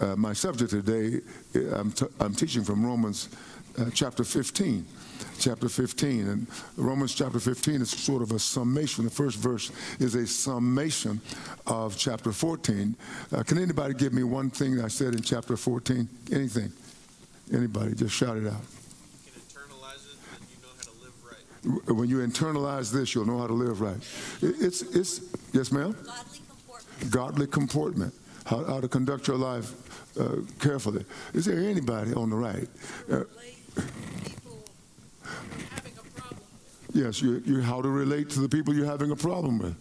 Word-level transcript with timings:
Uh, 0.00 0.14
my 0.14 0.32
subject 0.32 0.70
today, 0.70 1.20
uh, 1.56 1.74
I'm, 1.74 1.90
t- 1.90 2.06
I'm 2.20 2.32
teaching 2.32 2.62
from 2.62 2.86
Romans 2.86 3.28
uh, 3.76 3.86
chapter 3.92 4.22
15. 4.22 4.86
Chapter 5.40 5.68
15. 5.68 6.28
And 6.28 6.46
Romans 6.76 7.16
chapter 7.16 7.40
15 7.40 7.82
is 7.82 7.90
sort 7.90 8.22
of 8.22 8.30
a 8.30 8.38
summation. 8.38 9.04
The 9.04 9.10
first 9.10 9.38
verse 9.38 9.72
is 9.98 10.14
a 10.14 10.24
summation 10.24 11.20
of 11.66 11.98
chapter 11.98 12.30
14. 12.30 12.94
Uh, 13.32 13.42
can 13.42 13.58
anybody 13.58 13.92
give 13.92 14.12
me 14.12 14.22
one 14.22 14.50
thing 14.50 14.80
I 14.80 14.86
said 14.86 15.14
in 15.14 15.22
chapter 15.22 15.56
14? 15.56 16.08
Anything? 16.30 16.72
Anybody? 17.52 17.96
Just 17.96 18.14
shout 18.14 18.36
it 18.36 18.46
out. 18.46 18.62
You 19.26 19.32
can 19.32 19.42
internalize 19.42 20.06
it 20.06 20.18
and 20.38 20.46
you 20.48 20.62
know 20.62 20.68
how 20.76 20.84
to 20.84 20.92
live 21.02 21.88
right. 21.88 21.96
When 21.96 22.08
you 22.08 22.18
internalize 22.18 22.92
this, 22.92 23.16
you'll 23.16 23.26
know 23.26 23.38
how 23.38 23.48
to 23.48 23.52
live 23.52 23.80
right. 23.80 23.98
It's, 24.42 24.82
it's 24.82 25.22
yes, 25.52 25.72
ma'am? 25.72 25.96
Godly 26.04 26.38
comportment. 26.46 27.10
godly 27.10 27.46
comportment, 27.48 28.14
how, 28.46 28.62
how 28.62 28.80
to 28.80 28.86
conduct 28.86 29.26
your 29.26 29.36
life 29.36 29.74
uh, 30.18 30.36
carefully. 30.60 31.04
Is 31.34 31.44
there 31.44 31.58
anybody 31.58 32.14
on 32.14 32.30
the 32.30 32.36
right? 32.36 32.68
Uh, 33.10 33.24
yes, 36.92 37.20
you, 37.22 37.42
you 37.46 37.60
how 37.60 37.82
to 37.82 37.88
relate 37.88 38.30
to 38.30 38.40
the 38.40 38.48
people 38.48 38.74
you're 38.74 38.86
having 38.86 39.10
a 39.10 39.16
problem 39.16 39.58
with. 39.58 39.76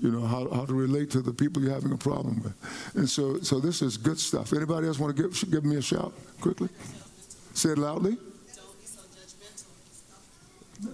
You 0.00 0.10
know 0.10 0.26
how, 0.26 0.48
how 0.50 0.64
to 0.64 0.72
relate 0.72 1.10
to 1.10 1.20
the 1.20 1.32
people 1.32 1.62
you're 1.62 1.74
having 1.74 1.92
a 1.92 1.96
problem 1.98 2.42
with, 2.42 2.54
and 2.94 3.06
so 3.08 3.38
so 3.40 3.60
this 3.60 3.82
is 3.82 3.98
good 3.98 4.18
stuff. 4.18 4.54
Anybody 4.54 4.86
else 4.86 4.98
want 4.98 5.14
to 5.14 5.22
give 5.22 5.50
give 5.50 5.64
me 5.64 5.76
a 5.76 5.82
shout 5.82 6.14
quickly? 6.40 6.70
Say 7.52 7.70
it 7.70 7.78
loudly. 7.78 8.16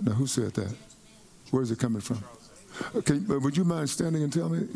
Now, 0.02 0.12
who 0.12 0.26
said 0.26 0.52
that? 0.54 0.74
Where's 1.52 1.70
it 1.70 1.78
coming 1.78 2.00
from? 2.00 2.18
Okay, 2.96 3.18
but 3.18 3.40
would 3.40 3.56
you 3.56 3.64
mind 3.64 3.88
standing 3.88 4.22
and 4.24 4.32
tell 4.32 4.48
me? 4.48 4.58
Be 4.58 4.66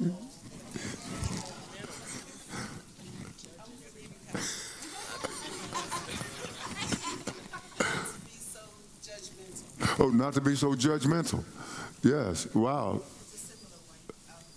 so 8.38 8.60
judgmental. 9.02 9.89
Oh, 10.00 10.08
not 10.08 10.32
to 10.32 10.40
be 10.40 10.56
so 10.56 10.74
judgmental. 10.74 11.44
Yes. 12.02 12.52
Wow. 12.54 13.02
It's 13.04 13.34
a 13.34 13.38
similar 13.38 13.76
one. 13.86 13.98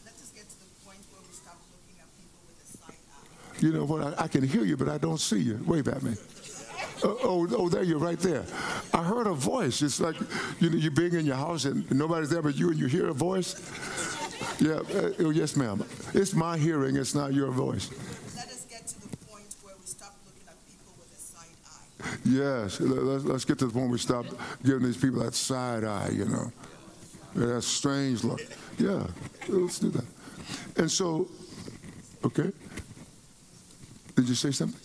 Let 0.06 0.14
us 0.14 0.32
get 0.34 0.50
to 0.50 0.60
the 0.60 0.86
point 0.86 1.00
where 1.12 1.22
we 1.22 1.34
stop 1.34 1.58
looking 1.70 2.00
at 2.00 2.08
people 2.16 2.40
with 2.48 2.64
a 2.64 2.78
side 2.78 2.96
eye. 3.12 3.60
You 3.60 3.74
know 3.74 3.84
what? 3.84 4.18
I, 4.18 4.24
I 4.24 4.28
can 4.30 4.48
hear 4.48 4.64
you, 4.64 4.78
but 4.78 4.88
I 4.88 4.98
don't 4.98 5.20
see 5.20 5.40
you. 5.40 5.60
Wave 5.68 5.88
at 5.90 6.02
me. 6.02 6.14
Oh, 7.06 7.18
oh, 7.22 7.48
oh, 7.58 7.68
there 7.68 7.84
you're 7.84 8.00
right 8.00 8.20
there. 8.20 8.46
I 8.94 9.04
heard 9.04 9.28
a 9.28 9.34
voice. 9.34 9.82
It's 9.82 10.00
like 10.00 10.16
you 10.62 10.70
know, 10.70 10.78
you're 10.78 10.90
being 10.90 11.14
in 11.14 11.26
your 11.26 11.36
house 11.36 11.66
and 11.66 11.84
nobody's 11.92 12.30
there 12.30 12.42
but 12.42 12.56
you, 12.56 12.70
and 12.70 12.80
you 12.80 12.86
hear 12.88 13.10
a 13.10 13.14
voice. 13.14 13.60
Yeah. 14.60 14.76
Uh, 14.76 15.12
oh, 15.20 15.30
yes, 15.32 15.58
ma'am. 15.58 15.84
It's 16.14 16.34
my 16.34 16.58
hearing. 16.58 16.96
It's 16.96 17.14
not 17.14 17.34
your 17.34 17.52
voice. 17.52 17.90
Let 18.38 18.48
us 18.48 18.66
get 18.70 18.88
to 18.88 19.02
the 19.02 19.18
point 19.26 19.54
where 19.64 19.74
we 19.78 19.86
stop 19.86 20.14
looking 20.26 20.48
at 20.48 20.56
people 20.68 20.94
with 20.98 21.12
a 21.12 21.20
side 21.20 21.58
eye. 21.66 22.13
Yes. 22.26 22.80
let- 22.80 23.04
Let's, 23.04 23.24
let's 23.26 23.46
get 23.46 23.60
to 23.60 23.68
the 23.68 23.74
point 23.74 23.86
where 23.86 23.92
we 23.94 23.98
stop 23.98 24.26
giving 24.64 24.84
these 24.84 24.98
people 24.98 25.20
that 25.24 25.34
side 25.36 25.84
eye. 25.84 26.10
You 26.14 26.26
know, 26.26 26.52
that 27.36 27.62
strange 27.64 28.24
look. 28.24 28.42
Yeah. 28.78 29.06
Let's 29.48 29.80
do 29.80 29.90
that. 29.90 30.06
And 30.78 30.90
so, 30.92 31.28
okay. 32.24 32.52
Did 34.16 34.30
you 34.30 34.36
say 34.36 34.52
something? 34.52 34.80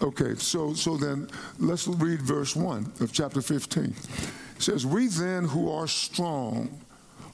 Okay, 0.00 0.34
so 0.36 0.74
so 0.74 0.96
then 0.96 1.28
let's 1.58 1.88
read 1.88 2.22
verse 2.22 2.54
1 2.54 2.92
of 3.00 3.12
chapter 3.12 3.42
15. 3.42 3.84
It 3.84 4.62
says, 4.62 4.86
We 4.86 5.08
then 5.08 5.44
who 5.44 5.70
are 5.72 5.88
strong 5.88 6.80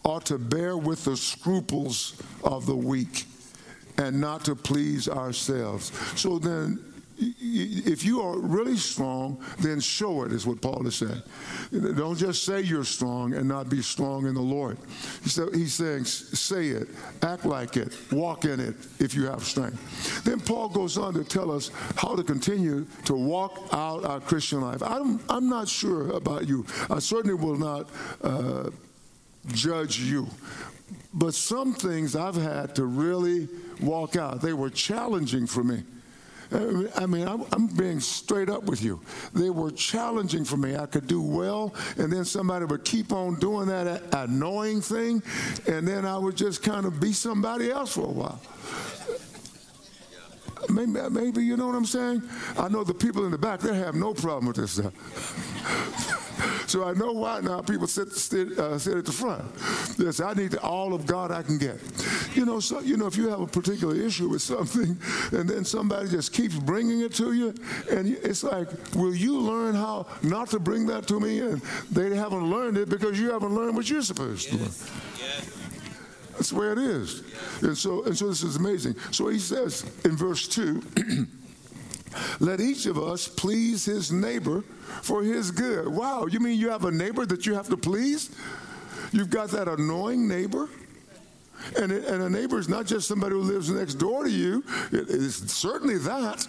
ought 0.05 0.25
to 0.27 0.39
bear 0.39 0.77
with 0.79 1.05
the 1.05 1.17
scruples 1.17 2.20
of 2.42 2.64
the 2.67 2.77
weak 2.77 3.27
and 3.98 4.20
not 4.20 4.45
to 4.47 4.55
please 4.55 5.08
ourselves. 5.08 5.92
So 6.19 6.39
then, 6.39 6.83
if 7.17 8.05
you 8.05 8.20
are 8.20 8.39
really 8.39 8.77
strong, 8.77 9.43
then 9.61 9.81
show 9.81 10.25
it, 10.25 10.33
is 10.33 10.47
what 10.47 10.61
Paul 10.61 10.87
is 10.87 10.97
saying. 10.97 11.23
Don't 11.73 12.17
just 12.17 12.45
say 12.45 12.61
you're 12.61 12.84
strong 12.84 13.34
and 13.34 13.48
not 13.48 13.69
be 13.69 13.83
strong 13.83 14.27
in 14.27 14.34
the 14.34 14.41
Lord. 14.41 14.79
He's 15.23 15.75
saying, 15.75 16.05
say 16.05 16.69
it, 16.69 16.89
act 17.23 17.45
like 17.45 17.77
it, 17.77 17.97
walk 18.13 18.45
in 18.45 18.61
it 18.61 18.75
if 18.98 19.14
you 19.14 19.27
have 19.27 19.45
strength. 19.45 20.25
Then 20.25 20.41
Paul 20.41 20.69
goes 20.69 20.98
on 20.98 21.14
to 21.14 21.25
tell 21.25 21.51
us 21.51 21.70
how 21.97 22.17
to 22.17 22.23
continue 22.23 22.86
to 23.05 23.14
walk 23.14 23.69
out 23.73 24.05
our 24.05 24.20
Christian 24.20 24.61
life. 24.61 24.83
I'm, 24.83 25.20
I'm 25.29 25.48
not 25.48 25.69
sure 25.69 26.11
about 26.11 26.48
you. 26.48 26.67
I 26.91 26.98
certainly 26.98 27.35
will 27.35 27.58
not. 27.58 27.89
Uh, 28.23 28.70
judge 29.48 29.98
you. 29.98 30.29
But 31.13 31.35
some 31.35 31.75
things 31.75 32.17
I've 32.17 32.36
had 32.36 32.75
to 32.77 32.86
really 32.86 33.48
walk 33.81 34.17
out. 34.17 34.41
They 34.41 34.52
were 34.52 34.70
challenging 34.70 35.46
for 35.46 35.63
me. 35.63 35.83
Uh, 36.55 36.89
I 36.97 37.07
mean, 37.07 37.27
I'm, 37.27 37.45
I'm 37.53 37.67
being 37.67 37.98
straight 37.98 38.48
up 38.48 38.65
with 38.65 38.83
you. 38.83 39.01
They 39.35 39.51
were 39.51 39.73
challenging 39.73 40.45
for 40.45 40.57
me. 40.57 40.77
I 40.77 40.87
could 40.87 41.09
do 41.09 41.20
well, 41.20 41.75
and 41.98 42.13
then 42.13 42.25
somebody 42.25 42.65
would 42.65 42.85
keep 42.85 43.13
on 43.13 43.41
doing 43.41 43.67
that 43.69 44.03
annoying 44.15 44.81
thing, 44.81 45.23
and 45.67 45.87
then 45.87 46.07
I 46.07 46.17
would 46.17 46.37
just 46.37 46.63
kind 46.63 46.87
of 46.87 47.01
be 47.01 47.13
somebody 47.13 47.70
else 47.70 47.95
for 47.95 48.03
a 48.03 48.13
while. 48.13 48.41
Maybe, 50.69 50.92
maybe 51.11 51.45
you 51.45 51.57
know 51.57 51.67
what 51.67 51.77
I'm 51.77 51.86
saying? 51.86 52.23
I 52.58 52.69
know 52.69 52.85
the 52.85 52.95
people 52.95 53.25
in 53.25 53.30
the 53.30 53.39
back, 53.39 53.61
they 53.61 53.75
have 53.75 53.95
no 53.95 54.14
problem 54.14 54.47
with 54.47 54.57
this 54.57 54.73
stuff. 54.73 56.20
So 56.67 56.85
I 56.85 56.92
know 56.95 57.13
why 57.13 57.41
now 57.41 57.61
people 57.61 57.86
sit, 57.86 58.11
sit, 58.13 58.58
uh, 58.58 58.79
sit 58.79 58.97
at 58.97 59.05
the 59.05 59.13
front. 59.13 59.45
Yes, 59.98 60.20
I 60.20 60.33
need 60.35 60.57
all 60.57 60.95
of 60.95 61.07
God 61.07 61.30
I 61.30 61.42
can 61.42 61.58
get. 61.58 61.79
You 62.35 62.45
know, 62.45 62.58
so, 62.61 62.80
you 62.80 62.97
know, 62.97 63.07
if 63.07 63.17
you 63.17 63.29
have 63.29 63.41
a 63.41 63.47
particular 63.47 63.95
issue 63.95 64.29
with 64.29 64.42
something, 64.42 64.97
and 65.33 65.48
then 65.48 65.64
somebody 65.64 66.08
just 66.08 66.33
keeps 66.33 66.58
bringing 66.58 67.01
it 67.01 67.14
to 67.14 67.33
you, 67.33 67.55
and 67.91 68.08
it's 68.08 68.42
like, 68.42 68.69
will 68.95 69.14
you 69.14 69.39
learn 69.39 69.75
how 69.75 70.07
not 70.23 70.48
to 70.51 70.58
bring 70.58 70.86
that 70.86 71.07
to 71.08 71.20
me? 71.20 71.41
And 71.41 71.61
they 71.92 72.17
haven't 72.17 72.51
learned 72.51 72.79
it 72.79 72.89
because 72.89 73.20
you 73.20 73.31
haven't 73.31 73.55
learned 73.55 73.77
what 73.77 73.89
you're 73.89 74.02
supposed 74.02 74.48
to 74.48 74.57
learn. 74.57 74.64
Yes. 75.19 75.64
That's 76.45 76.53
way 76.53 76.73
it 76.73 76.79
is. 76.79 77.23
And 77.63 77.77
so, 77.77 78.05
and 78.05 78.15
so 78.19 78.29
this 78.29 78.43
is 78.43 78.57
amazing. 78.57 78.97
So 79.13 79.29
he 79.29 79.39
says 79.39 79.83
in 80.05 80.15
verse 80.15 80.47
2 80.47 80.83
let 82.41 82.61
each 82.61 82.85
of 82.85 82.99
us 82.99 83.27
please 83.27 83.87
his 83.87 84.13
neighbor 84.13 84.61
for 85.01 85.23
his 85.23 85.51
good. 85.51 85.89
Wow, 85.89 86.27
you 86.27 86.41
mean 86.41 86.61
you 86.61 86.69
have 86.69 86.85
a 86.85 86.91
neighbor 86.91 87.25
that 87.25 87.47
you 87.47 87.55
have 87.55 87.71
to 87.71 87.79
please? 87.79 88.37
You've 89.11 89.31
got 89.31 89.53
that 89.53 89.69
annoying 89.69 90.29
neighbor? 90.29 90.69
And, 91.79 91.91
it, 91.91 92.05
and 92.05 92.23
a 92.23 92.29
neighbor 92.29 92.59
is 92.59 92.69
not 92.69 92.85
just 92.85 93.09
somebody 93.09 93.35
who 93.35 93.41
lives 93.41 93.71
next 93.71 93.95
door 93.95 94.25
to 94.25 94.31
you, 94.31 94.63
it 94.93 95.09
is 95.09 95.37
certainly 95.51 95.97
that. 95.97 96.47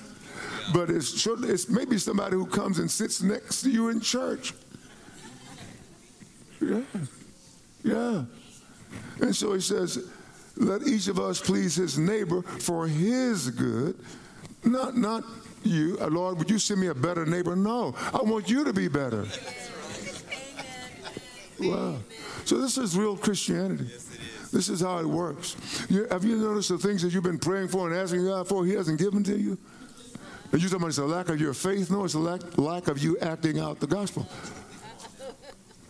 But 0.74 0.90
it's, 0.90 1.26
it's 1.26 1.70
maybe 1.70 1.98
somebody 2.00 2.36
who 2.36 2.48
comes 2.48 2.80
and 2.80 2.92
sits 2.92 3.22
next 3.22 3.62
to 3.62 3.70
you 3.70 3.88
in 3.88 4.02
church. 4.02 4.54
Yeah. 6.60 6.82
Yeah. 7.82 8.26
And 9.22 9.36
so 9.36 9.54
he 9.54 9.62
says, 9.62 10.10
let 10.58 10.88
each 10.88 11.08
of 11.08 11.20
us 11.20 11.42
please 11.42 11.76
his 11.76 11.98
neighbor 11.98 12.42
for 12.42 12.88
his 12.88 13.50
good, 13.50 13.98
not 14.64 14.96
not 14.98 15.24
you. 15.64 15.98
Uh, 16.00 16.08
Lord, 16.08 16.38
would 16.38 16.50
you 16.50 16.60
send 16.60 16.80
me 16.80 16.88
a 16.88 16.94
better 16.94 17.26
neighbor? 17.26 17.56
No, 17.56 17.94
I 18.14 18.22
want 18.22 18.50
you 18.50 18.64
to 18.64 18.74
be 18.74 18.88
better. 18.88 19.26
Wow. 21.60 21.98
So 22.46 22.60
this 22.60 22.78
is 22.78 22.98
real 22.98 23.18
Christianity. 23.18 23.90
This 24.52 24.70
is 24.70 24.82
how 24.82 25.00
it 25.00 25.06
works. 25.06 25.56
You, 25.90 26.08
have 26.10 26.24
you 26.24 26.38
noticed 26.38 26.70
the 26.70 26.78
things 26.78 27.02
that 27.02 27.12
you've 27.14 27.24
been 27.24 27.40
praying 27.40 27.70
for 27.70 27.90
and 27.90 27.98
asking 27.98 28.26
God 28.26 28.48
for, 28.48 28.66
He 28.66 28.74
hasn't 28.74 29.00
given 29.00 29.24
to 29.24 29.38
you? 29.38 29.58
And 30.52 30.62
you 30.62 30.70
talking 30.70 30.84
about 30.84 30.90
it's 30.90 30.98
a 31.00 31.06
lack 31.06 31.30
of 31.30 31.42
your 31.42 31.54
faith? 31.54 31.92
No, 31.92 32.06
it's 32.06 32.14
a 32.14 32.20
lack, 32.20 32.58
lack 32.58 32.88
of 32.88 33.00
you 33.00 33.18
acting 33.20 33.60
out 33.60 33.80
the 33.80 33.88
gospel. 33.88 34.28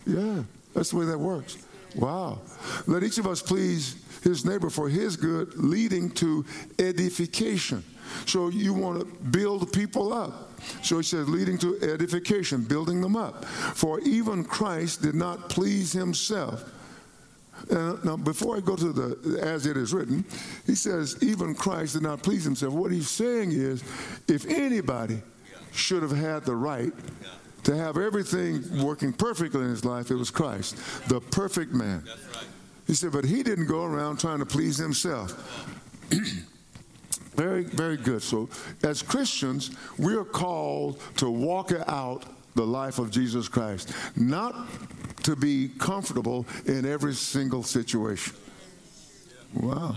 Yeah, 0.08 0.44
that's 0.72 0.90
the 0.90 0.98
way 0.98 1.06
that 1.06 1.18
works. 1.18 1.58
Wow. 1.96 2.40
Let 2.86 3.02
each 3.02 3.18
of 3.18 3.26
us 3.26 3.42
please 3.42 3.96
his 4.22 4.44
neighbor 4.44 4.70
for 4.70 4.88
his 4.88 5.16
good, 5.16 5.54
leading 5.54 6.10
to 6.10 6.44
edification. 6.78 7.84
So 8.26 8.48
you 8.48 8.74
want 8.74 9.00
to 9.00 9.06
build 9.06 9.72
people 9.72 10.12
up. 10.12 10.50
So 10.82 10.98
he 10.98 11.02
says, 11.02 11.28
leading 11.28 11.58
to 11.58 11.78
edification, 11.82 12.62
building 12.62 13.00
them 13.00 13.16
up. 13.16 13.44
For 13.44 14.00
even 14.00 14.44
Christ 14.44 15.02
did 15.02 15.14
not 15.14 15.48
please 15.48 15.92
himself. 15.92 16.64
And 17.70 18.04
now, 18.04 18.16
before 18.16 18.56
I 18.56 18.60
go 18.60 18.76
to 18.76 18.92
the 18.92 19.40
as 19.42 19.64
it 19.66 19.76
is 19.76 19.94
written, 19.94 20.24
he 20.66 20.74
says, 20.74 21.16
even 21.22 21.54
Christ 21.54 21.94
did 21.94 22.02
not 22.02 22.22
please 22.22 22.44
himself. 22.44 22.74
What 22.74 22.92
he's 22.92 23.08
saying 23.08 23.52
is, 23.52 23.82
if 24.28 24.44
anybody 24.46 25.22
should 25.72 26.02
have 26.02 26.12
had 26.12 26.44
the 26.44 26.54
right 26.54 26.92
to 27.66 27.76
have 27.76 27.98
everything 27.98 28.62
working 28.80 29.12
perfectly 29.12 29.62
in 29.62 29.70
his 29.70 29.84
life, 29.84 30.12
it 30.12 30.14
was 30.14 30.30
Christ, 30.30 30.76
the 31.08 31.20
perfect 31.20 31.72
man. 31.72 32.04
He 32.86 32.94
said, 32.94 33.10
but 33.10 33.24
he 33.24 33.42
didn't 33.42 33.66
go 33.66 33.82
around 33.82 34.20
trying 34.20 34.38
to 34.38 34.46
please 34.46 34.78
himself. 34.78 35.32
very, 37.34 37.64
very 37.64 37.96
good. 37.96 38.22
So, 38.22 38.48
as 38.84 39.02
Christians, 39.02 39.72
we 39.98 40.14
are 40.14 40.24
called 40.24 41.02
to 41.16 41.28
walk 41.28 41.72
out 41.88 42.22
the 42.54 42.64
life 42.64 43.00
of 43.00 43.10
Jesus 43.10 43.48
Christ, 43.48 43.92
not 44.14 44.54
to 45.24 45.34
be 45.34 45.68
comfortable 45.80 46.46
in 46.66 46.86
every 46.86 47.14
single 47.14 47.64
situation. 47.64 48.36
Wow. 49.54 49.96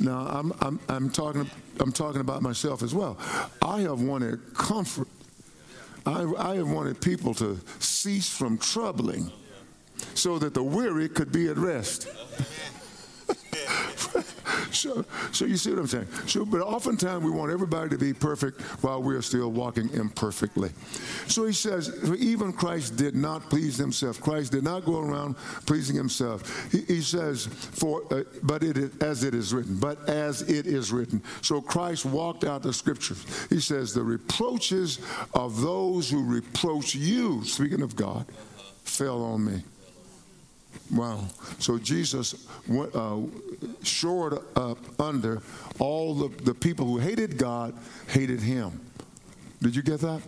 Now, 0.00 0.26
I'm, 0.26 0.52
I'm, 0.60 0.80
I'm 0.90 1.08
talking 1.08 1.50
I'm 1.80 1.92
talking 1.92 2.20
about 2.20 2.42
myself 2.42 2.82
as 2.82 2.94
well. 2.94 3.18
I 3.62 3.80
have 3.80 4.02
wanted 4.02 4.54
comfort. 4.54 5.08
I, 6.06 6.32
I 6.38 6.56
have 6.56 6.70
wanted 6.70 7.00
people 7.00 7.34
to 7.34 7.58
cease 7.78 8.28
from 8.28 8.58
troubling 8.58 9.30
so 10.14 10.38
that 10.38 10.54
the 10.54 10.62
weary 10.62 11.08
could 11.08 11.32
be 11.32 11.48
at 11.48 11.56
rest. 11.56 12.08
So, 14.74 15.04
so 15.32 15.44
you 15.44 15.56
see 15.56 15.70
what 15.70 15.80
I'm 15.80 15.86
saying? 15.86 16.08
So, 16.26 16.44
but 16.44 16.60
oftentimes 16.60 17.24
we 17.24 17.30
want 17.30 17.52
everybody 17.52 17.90
to 17.90 17.98
be 17.98 18.12
perfect 18.12 18.60
while 18.82 19.02
we 19.02 19.14
are 19.14 19.22
still 19.22 19.50
walking 19.50 19.90
imperfectly. 19.90 20.70
So 21.26 21.46
he 21.46 21.52
says, 21.52 21.90
even 22.18 22.52
Christ 22.52 22.96
did 22.96 23.14
not 23.14 23.48
please 23.50 23.76
himself. 23.76 24.20
Christ 24.20 24.52
did 24.52 24.64
not 24.64 24.84
go 24.84 24.98
around 25.00 25.36
pleasing 25.66 25.96
himself. 25.96 26.70
He, 26.72 26.82
he 26.82 27.00
says, 27.00 27.46
for 27.46 28.02
uh, 28.10 28.22
but 28.42 28.62
it 28.62 28.76
is, 28.76 28.96
as 28.98 29.24
it 29.24 29.34
is 29.34 29.54
written, 29.54 29.78
but 29.78 30.08
as 30.08 30.42
it 30.42 30.66
is 30.66 30.92
written. 30.92 31.22
So 31.42 31.60
Christ 31.60 32.04
walked 32.04 32.44
out 32.44 32.62
the 32.62 32.72
scriptures. 32.72 33.24
He 33.48 33.60
says, 33.60 33.94
the 33.94 34.02
reproaches 34.02 34.98
of 35.34 35.60
those 35.60 36.10
who 36.10 36.22
reproach 36.24 36.94
you, 36.94 37.44
speaking 37.44 37.82
of 37.82 37.96
God, 37.96 38.26
fell 38.84 39.22
on 39.22 39.44
me. 39.44 39.62
Wow. 40.92 41.24
So 41.58 41.78
Jesus 41.78 42.46
went, 42.68 42.94
uh, 42.94 43.20
shored 43.82 44.38
up 44.56 44.78
under 45.00 45.42
all 45.78 46.14
the, 46.14 46.28
the 46.42 46.54
people 46.54 46.86
who 46.86 46.98
hated 46.98 47.38
God, 47.38 47.74
hated 48.08 48.40
him. 48.40 48.80
Did 49.62 49.74
you 49.74 49.82
get 49.82 50.00
that? 50.00 50.20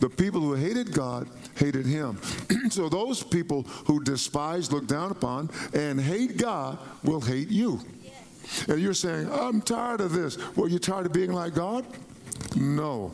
The 0.00 0.08
people 0.08 0.40
who 0.40 0.54
hated 0.54 0.92
God 0.92 1.28
hated 1.56 1.84
him. 1.84 2.18
so 2.70 2.88
those 2.88 3.22
people 3.22 3.62
who 3.86 4.02
despise, 4.02 4.72
look 4.72 4.86
down 4.86 5.10
upon, 5.10 5.50
and 5.74 6.00
hate 6.00 6.38
God 6.38 6.78
will 7.02 7.20
hate 7.20 7.48
you. 7.48 7.80
And 8.66 8.80
you're 8.80 8.94
saying, 8.94 9.30
I'm 9.30 9.60
tired 9.60 10.00
of 10.00 10.12
this. 10.12 10.38
Well, 10.56 10.68
you're 10.68 10.78
tired 10.78 11.06
of 11.06 11.12
being 11.12 11.32
like 11.32 11.54
God? 11.54 11.84
No. 12.56 13.12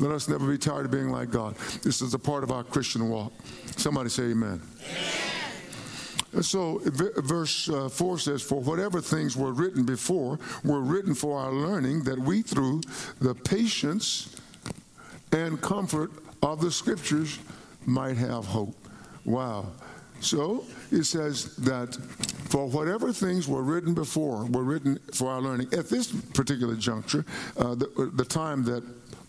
Let 0.00 0.10
us 0.10 0.28
never 0.28 0.50
be 0.50 0.58
tired 0.58 0.86
of 0.86 0.90
being 0.90 1.10
like 1.10 1.30
God. 1.30 1.54
This 1.82 2.02
is 2.02 2.14
a 2.14 2.18
part 2.18 2.42
of 2.42 2.50
our 2.50 2.64
Christian 2.64 3.08
walk. 3.08 3.32
Somebody 3.76 4.08
say 4.08 4.24
amen. 4.24 4.60
amen. 4.80 5.23
So, 6.42 6.80
verse 6.84 7.68
uh, 7.68 7.88
4 7.88 8.18
says, 8.18 8.42
For 8.42 8.60
whatever 8.60 9.00
things 9.00 9.36
were 9.36 9.52
written 9.52 9.84
before 9.84 10.38
were 10.64 10.80
written 10.80 11.14
for 11.14 11.38
our 11.38 11.52
learning, 11.52 12.04
that 12.04 12.18
we 12.18 12.42
through 12.42 12.82
the 13.20 13.34
patience 13.34 14.34
and 15.32 15.60
comfort 15.60 16.10
of 16.42 16.60
the 16.60 16.70
scriptures 16.70 17.38
might 17.86 18.16
have 18.16 18.44
hope. 18.44 18.76
Wow. 19.24 19.66
So 20.20 20.64
it 20.90 21.04
says 21.04 21.56
that 21.56 21.94
for 22.48 22.66
whatever 22.66 23.12
things 23.12 23.48
were 23.48 23.62
written 23.62 23.94
before 23.94 24.46
were 24.46 24.62
written 24.62 24.98
for 25.12 25.30
our 25.30 25.40
learning. 25.40 25.68
At 25.74 25.88
this 25.88 26.12
particular 26.12 26.76
juncture, 26.76 27.24
uh, 27.56 27.74
the, 27.74 28.10
the 28.14 28.24
time 28.24 28.64
that 28.64 28.82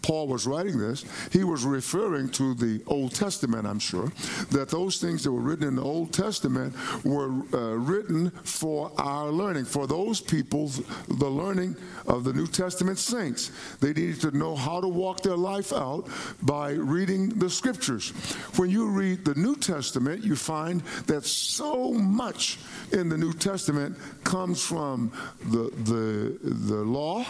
Paul 0.05 0.27
was 0.27 0.45
writing 0.45 0.77
this, 0.77 1.03
he 1.31 1.43
was 1.43 1.65
referring 1.65 2.29
to 2.29 2.53
the 2.53 2.83
Old 2.85 3.15
Testament, 3.15 3.65
I'm 3.65 3.79
sure, 3.79 4.11
that 4.51 4.69
those 4.69 4.99
things 4.99 5.23
that 5.23 5.31
were 5.31 5.41
written 5.41 5.67
in 5.67 5.75
the 5.75 5.81
Old 5.81 6.13
Testament 6.13 6.75
were 7.03 7.31
uh, 7.51 7.75
written 7.75 8.29
for 8.43 8.91
our 8.99 9.31
learning, 9.31 9.65
for 9.65 9.87
those 9.87 10.21
people, 10.21 10.67
the 11.07 11.27
learning 11.27 11.75
of 12.05 12.23
the 12.23 12.33
New 12.33 12.45
Testament 12.45 12.99
saints. 12.99 13.51
They 13.81 13.93
needed 13.93 14.21
to 14.21 14.37
know 14.37 14.55
how 14.55 14.79
to 14.79 14.87
walk 14.87 15.21
their 15.21 15.37
life 15.37 15.73
out 15.73 16.07
by 16.43 16.73
reading 16.73 17.29
the 17.39 17.49
scriptures. 17.49 18.11
When 18.57 18.69
you 18.69 18.87
read 18.87 19.25
the 19.25 19.33
New 19.33 19.55
Testament, 19.55 20.23
you 20.23 20.35
find 20.35 20.81
that 21.07 21.25
so 21.25 21.91
much 21.93 22.59
in 22.91 23.09
the 23.09 23.17
New 23.17 23.33
Testament 23.33 23.97
comes 24.23 24.63
from 24.63 25.11
the, 25.49 25.71
the, 25.83 26.37
the 26.43 26.83
law 26.83 27.25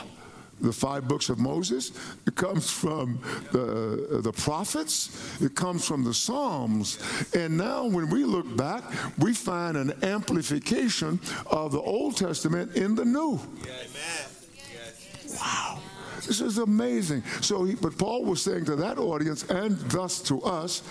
the 0.62 0.72
five 0.72 1.08
books 1.08 1.30
of 1.30 1.40
Moses. 1.40 1.92
It 2.26 2.36
comes 2.36 2.70
from 2.70 3.20
the, 3.52 4.18
uh, 4.18 4.22
the 4.22 4.32
prophets. 4.32 5.42
It 5.42 5.56
comes 5.56 5.86
from 5.86 6.04
the 6.04 6.14
Psalms. 6.14 7.00
And 7.34 7.58
now, 7.58 7.86
when 7.86 8.10
we 8.10 8.24
look 8.24 8.56
back, 8.56 8.84
we 9.18 9.34
find 9.34 9.78
an 9.78 9.94
amplification 10.04 11.20
of 11.48 11.72
the 11.72 11.82
Old 11.82 12.18
Testament 12.18 12.76
in 12.76 12.96
the 12.96 13.06
New. 13.06 13.40
Yes. 13.64 15.38
Wow. 15.40 15.80
This 16.26 16.42
is 16.42 16.58
amazing. 16.58 17.24
So, 17.42 17.66
he, 17.66 17.76
but 17.76 17.98
Paul 17.98 18.26
was 18.26 18.42
saying 18.42 18.66
to 18.66 18.76
that 18.78 18.98
audience 18.98 19.44
and 19.44 19.78
thus 19.92 20.22
to 20.24 20.42
us, 20.42 20.82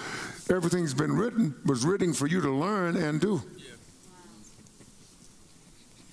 everything's 0.50 0.94
been 0.94 1.12
written, 1.12 1.54
was 1.64 1.84
written 1.84 2.12
for 2.12 2.26
you 2.26 2.40
to 2.40 2.50
learn 2.50 2.96
and 2.96 3.20
do. 3.20 3.42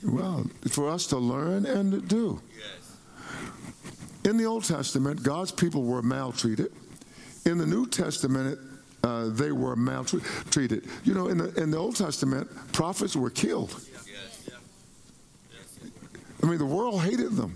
Well, 0.04 0.46
for 0.70 0.90
us 0.90 1.06
to 1.08 1.18
learn 1.18 1.66
and 1.68 1.92
to 1.92 2.02
do. 2.02 2.42
Yes. 2.58 2.81
In 4.24 4.38
the 4.38 4.46
Old 4.46 4.64
Testament, 4.64 5.24
God's 5.24 5.52
people 5.52 5.84
were 5.84 6.02
maltreated. 6.02 6.72
In 7.46 7.58
the 7.58 7.66
New 7.66 7.88
Testament, 7.88 8.60
uh, 9.04 9.30
they 9.30 9.52
were 9.52 9.76
maltreated. 9.76 10.88
You 11.04 11.14
know, 11.14 11.28
in 11.28 11.40
the, 11.40 11.54
in 11.62 11.72
the 11.72 11.78
Old 11.78 11.96
Testament, 11.96 12.48
prophets 12.72 13.16
were 13.16 13.32
killed. 13.32 13.76
I 16.44 16.48
mean, 16.48 16.58
the 16.58 16.66
world 16.66 17.02
hated 17.02 17.32
them. 17.34 17.56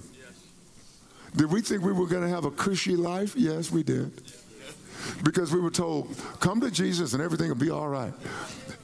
Did 1.35 1.51
we 1.51 1.61
think 1.61 1.83
we 1.83 1.91
were 1.91 2.07
going 2.07 2.23
to 2.23 2.29
have 2.29 2.45
a 2.45 2.51
cushy 2.51 2.95
life? 2.95 3.35
Yes, 3.35 3.71
we 3.71 3.83
did. 3.83 4.11
Because 5.23 5.51
we 5.51 5.59
were 5.59 5.71
told, 5.71 6.15
come 6.39 6.61
to 6.61 6.71
Jesus 6.71 7.13
and 7.13 7.21
everything 7.21 7.49
will 7.49 7.55
be 7.55 7.69
all 7.69 7.89
right. 7.89 8.13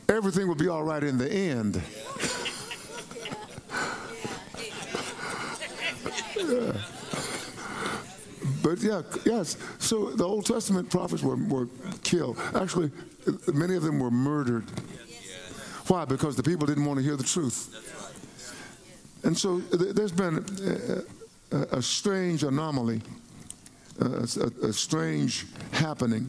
Everything 0.10 0.48
will 0.48 0.56
be 0.56 0.68
all 0.68 0.84
right 0.84 1.04
in 1.04 1.18
the 1.18 1.32
end. 1.32 1.82
But 8.64 8.82
yeah, 8.82 9.02
yes. 9.26 9.58
So 9.80 10.12
the 10.12 10.24
Old 10.24 10.46
Testament 10.46 10.90
prophets 10.90 11.24
were, 11.24 11.36
were 11.36 11.68
killed. 12.04 12.38
Actually, 12.56 12.92
many 13.54 13.76
of 13.76 13.84
them 13.84 14.00
were 14.00 14.12
murdered. 14.12 14.66
Why? 15.88 16.06
Because 16.06 16.36
the 16.36 16.44
people 16.44 16.68
didn't 16.68 16.86
want 16.86 17.00
to 17.00 17.04
hear 17.04 17.16
the 17.16 17.24
truth. 17.24 17.76
And 19.24 19.38
so 19.38 19.60
there's 19.60 20.12
been 20.12 20.44
a, 21.52 21.78
a 21.78 21.82
strange 21.82 22.44
anomaly, 22.44 23.02
a, 24.00 24.06
a, 24.06 24.68
a, 24.68 24.74
strange 24.74 25.46
happening, 25.72 26.28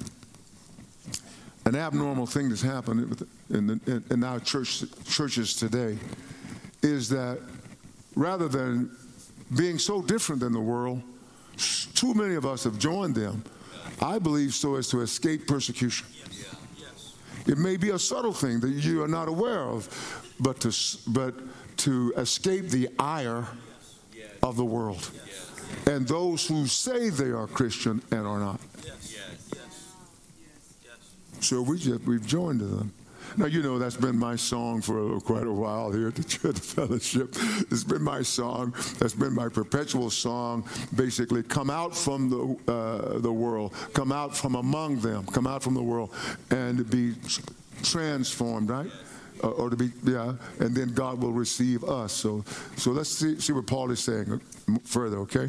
an 1.65 1.75
abnormal 1.75 2.27
thing 2.27 2.49
that's 2.49 2.61
happened 2.61 3.25
in, 3.51 3.67
the, 3.67 4.03
in 4.11 4.25
our 4.25 4.41
church, 4.41 4.85
churches 5.07 5.55
today 5.55 5.97
is 6.83 7.09
that 7.09 7.39
rather 8.15 8.49
than 8.49 8.95
being 9.57 9.79
so 9.79 10.03
different 10.03 10.41
than 10.41 10.53
the 10.53 10.61
world, 10.61 11.03
too 11.57 12.15
many 12.15 12.35
of 12.35 12.47
us 12.47 12.65
have 12.65 12.79
joined 12.79 13.15
them, 13.15 13.45
I 14.01 14.19
believe, 14.19 14.55
so 14.55 14.77
as 14.77 14.89
to 14.89 15.01
escape 15.01 15.47
persecution. 15.47 16.07
It 17.47 17.59
may 17.59 17.77
be 17.77 17.91
a 17.91 17.99
subtle 17.99 18.33
thing 18.33 18.61
that 18.61 18.71
you 18.71 19.03
are 19.03 19.09
not 19.09 19.29
aware 19.29 19.63
of, 19.63 19.89
but 20.39 20.61
to, 20.61 20.73
but 21.09 21.35
to 21.79 22.13
escape 22.17 22.69
the 22.69 22.89
ire 22.99 23.47
of 24.43 24.57
the 24.57 24.65
world 24.65 25.11
and 25.87 26.07
those 26.07 26.47
who 26.47 26.67
say 26.67 27.11
they 27.11 27.31
are 27.31 27.47
Christian 27.47 28.03
and 28.11 28.27
are 28.27 28.39
not. 28.39 28.61
So 31.41 31.63
we 31.63 31.79
just, 31.79 32.03
we've 32.03 32.27
joined 32.27 32.61
them. 32.61 32.93
Now, 33.37 33.47
you 33.47 33.63
know, 33.63 33.79
that's 33.79 33.97
been 33.97 34.19
my 34.19 34.37
song 34.37 34.83
for 34.83 35.19
quite 35.21 35.47
a 35.47 35.53
while 35.53 35.91
here 35.91 36.09
at 36.09 36.15
the 36.15 36.25
Church 36.39 36.59
Fellowship. 36.59 37.35
It's 37.71 37.85
been 37.85 38.03
my 38.03 38.23
song. 38.23 38.75
That's 38.99 39.15
been 39.15 39.35
my 39.35 39.49
perpetual 39.49 40.11
song. 40.11 40.65
Basically, 40.95 41.43
come 41.43 41.71
out 41.71 41.97
from 41.97 42.29
the, 42.29 42.73
uh, 42.73 43.19
the 43.21 43.33
world, 43.33 43.75
come 43.95 44.13
out 44.13 44.37
from 44.37 44.55
among 44.55 45.01
them, 45.01 45.25
come 45.27 45.47
out 45.47 45.63
from 45.63 45.75
the 45.75 45.83
world, 45.83 46.15
and 46.51 46.89
be 46.91 47.15
transformed, 47.83 48.69
right? 48.69 48.91
Uh, 49.43 49.49
or 49.49 49.71
to 49.71 49.77
be 49.77 49.91
yeah 50.05 50.35
and 50.61 50.73
then 50.77 50.93
god 50.93 51.21
will 51.21 51.33
receive 51.33 51.83
us 51.85 52.13
so 52.13 52.45
so 52.77 52.93
let's 52.93 53.09
see, 53.09 53.41
see 53.41 53.53
what 53.53 53.67
paul 53.67 53.91
is 53.91 53.99
saying 53.99 54.41
further 54.85 55.17
okay 55.17 55.49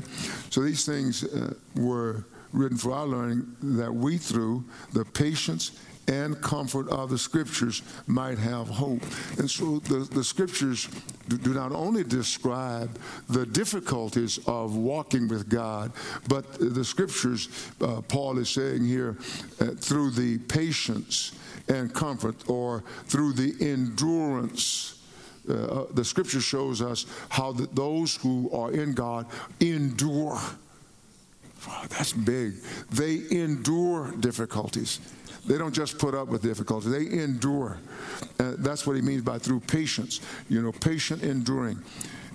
so 0.50 0.62
these 0.62 0.84
things 0.84 1.26
uh, 1.26 1.54
were 1.76 2.26
written 2.54 2.78
for 2.78 2.94
our 2.94 3.06
learning 3.06 3.46
that 3.62 3.94
we 3.94 4.18
through 4.18 4.64
the 4.94 5.04
patience 5.04 5.78
and 6.08 6.42
comfort 6.42 6.90
of 6.90 7.10
the 7.10 7.18
scriptures 7.18 7.82
might 8.08 8.38
have 8.38 8.68
hope. 8.68 9.02
And 9.38 9.50
so 9.50 9.80
the, 9.80 10.00
the 10.12 10.24
scriptures 10.24 10.90
do 11.28 11.54
not 11.54 11.72
only 11.72 12.04
describe 12.04 12.98
the 13.30 13.46
difficulties 13.46 14.40
of 14.48 14.76
walking 14.76 15.28
with 15.28 15.50
God, 15.50 15.92
but 16.28 16.46
the 16.60 16.84
scriptures, 16.84 17.50
uh, 17.82 18.02
Paul 18.02 18.38
is 18.40 18.50
saying 18.50 18.86
here, 18.86 19.18
uh, 19.60 19.68
through 19.78 20.12
the 20.12 20.40
patience 20.40 21.34
and 21.70 21.94
comfort 21.94 22.36
or 22.50 22.84
through 23.06 23.34
the 23.34 23.56
endurance. 23.62 25.00
Uh, 25.50 25.54
uh 25.54 25.86
the 25.94 26.04
scripture 26.04 26.42
shows 26.42 26.82
us 26.82 27.06
how 27.30 27.52
the, 27.52 27.68
those 27.74 28.16
who 28.18 28.50
are 28.52 28.72
in 28.72 28.94
God 28.94 29.26
endure. 29.60 30.40
Wow, 31.68 31.84
that's 31.90 32.12
big. 32.12 32.56
They 32.92 33.22
endure 33.32 34.12
difficulties. 34.20 35.00
They 35.46 35.58
don't 35.58 35.74
just 35.74 35.98
put 35.98 36.16
up 36.16 36.30
with 36.30 36.42
difficulty, 36.42 36.90
they 36.90 37.22
endure. 37.22 37.78
Uh, 38.40 38.54
that's 38.58 38.88
what 38.88 38.96
he 38.96 39.02
means 39.02 39.24
by 39.24 39.38
through 39.38 39.60
patience, 39.62 40.22
you 40.50 40.62
know, 40.62 40.72
patient 40.72 41.24
enduring 41.24 41.82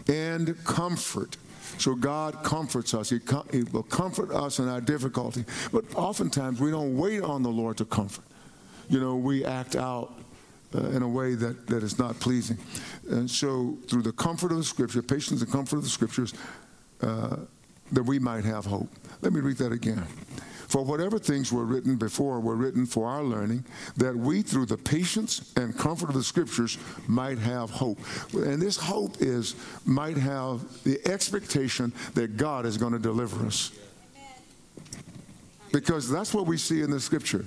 and 0.09 0.63
comfort. 0.65 1.37
So 1.79 1.95
God 1.95 2.43
comforts 2.43 2.95
us. 2.95 3.11
He, 3.11 3.19
com- 3.21 3.47
he 3.53 3.63
will 3.65 3.83
comfort 3.85 4.31
us 4.33 4.59
in 4.59 4.69
our 4.69 4.81
difficulty. 4.81 5.45
But 5.73 5.85
oftentimes 5.95 6.61
we 6.61 6.71
don't 6.71 6.97
wait 6.97 7.23
on 7.23 7.43
the 7.43 7.51
Lord 7.51 7.77
to 7.79 7.85
comfort. 7.85 8.25
You 8.89 9.01
know, 9.01 9.17
we 9.17 9.45
act 9.45 9.77
out 9.77 10.15
uh, 10.75 10.81
in 10.89 11.03
a 11.03 11.09
way 11.09 11.35
that, 11.35 11.67
that 11.67 11.83
is 11.83 11.99
not 11.99 12.19
pleasing. 12.21 12.59
And 13.11 13.31
so, 13.31 13.77
through 13.87 14.03
the 14.03 14.13
comfort 14.13 14.51
of 14.51 14.59
the 14.59 14.65
Scripture, 14.65 15.03
patience 15.03 15.41
and 15.43 15.51
comfort 15.51 15.77
of 15.77 15.83
the 15.83 15.89
Scriptures, 15.89 16.35
uh, 17.03 17.37
that 17.93 18.03
we 18.03 18.19
might 18.19 18.45
have 18.45 18.67
hope. 18.67 18.89
Let 19.23 19.33
me 19.33 19.41
read 19.41 19.57
that 19.59 19.73
again. 19.73 20.05
For 20.69 20.85
whatever 20.85 21.19
things 21.19 21.51
were 21.51 21.65
written 21.65 21.97
before 21.97 22.41
were 22.41 22.55
written 22.55 22.85
for 22.85 23.09
our 23.09 23.25
learning, 23.25 23.65
that 23.97 24.15
we, 24.15 24.43
through 24.43 24.67
the 24.67 24.77
patience 24.77 25.53
and 25.57 25.77
comfort 25.77 26.11
of 26.11 26.15
the 26.15 26.23
Scriptures, 26.23 26.77
might 27.07 27.39
have 27.39 27.71
hope. 27.71 27.99
And 28.35 28.61
this 28.61 28.77
hope 28.77 29.17
is, 29.21 29.57
might 29.87 30.19
have 30.19 30.61
the 30.85 31.01
expectation 31.11 31.93
that 32.15 32.37
God 32.37 32.67
is 32.67 32.77
going 32.77 32.93
to 32.93 32.99
deliver 32.99 33.47
us. 33.47 33.73
Because 35.73 36.09
that's 36.09 36.35
what 36.35 36.47
we 36.47 36.59
see 36.59 36.83
in 36.83 36.91
the 36.91 37.01
Scripture 37.01 37.47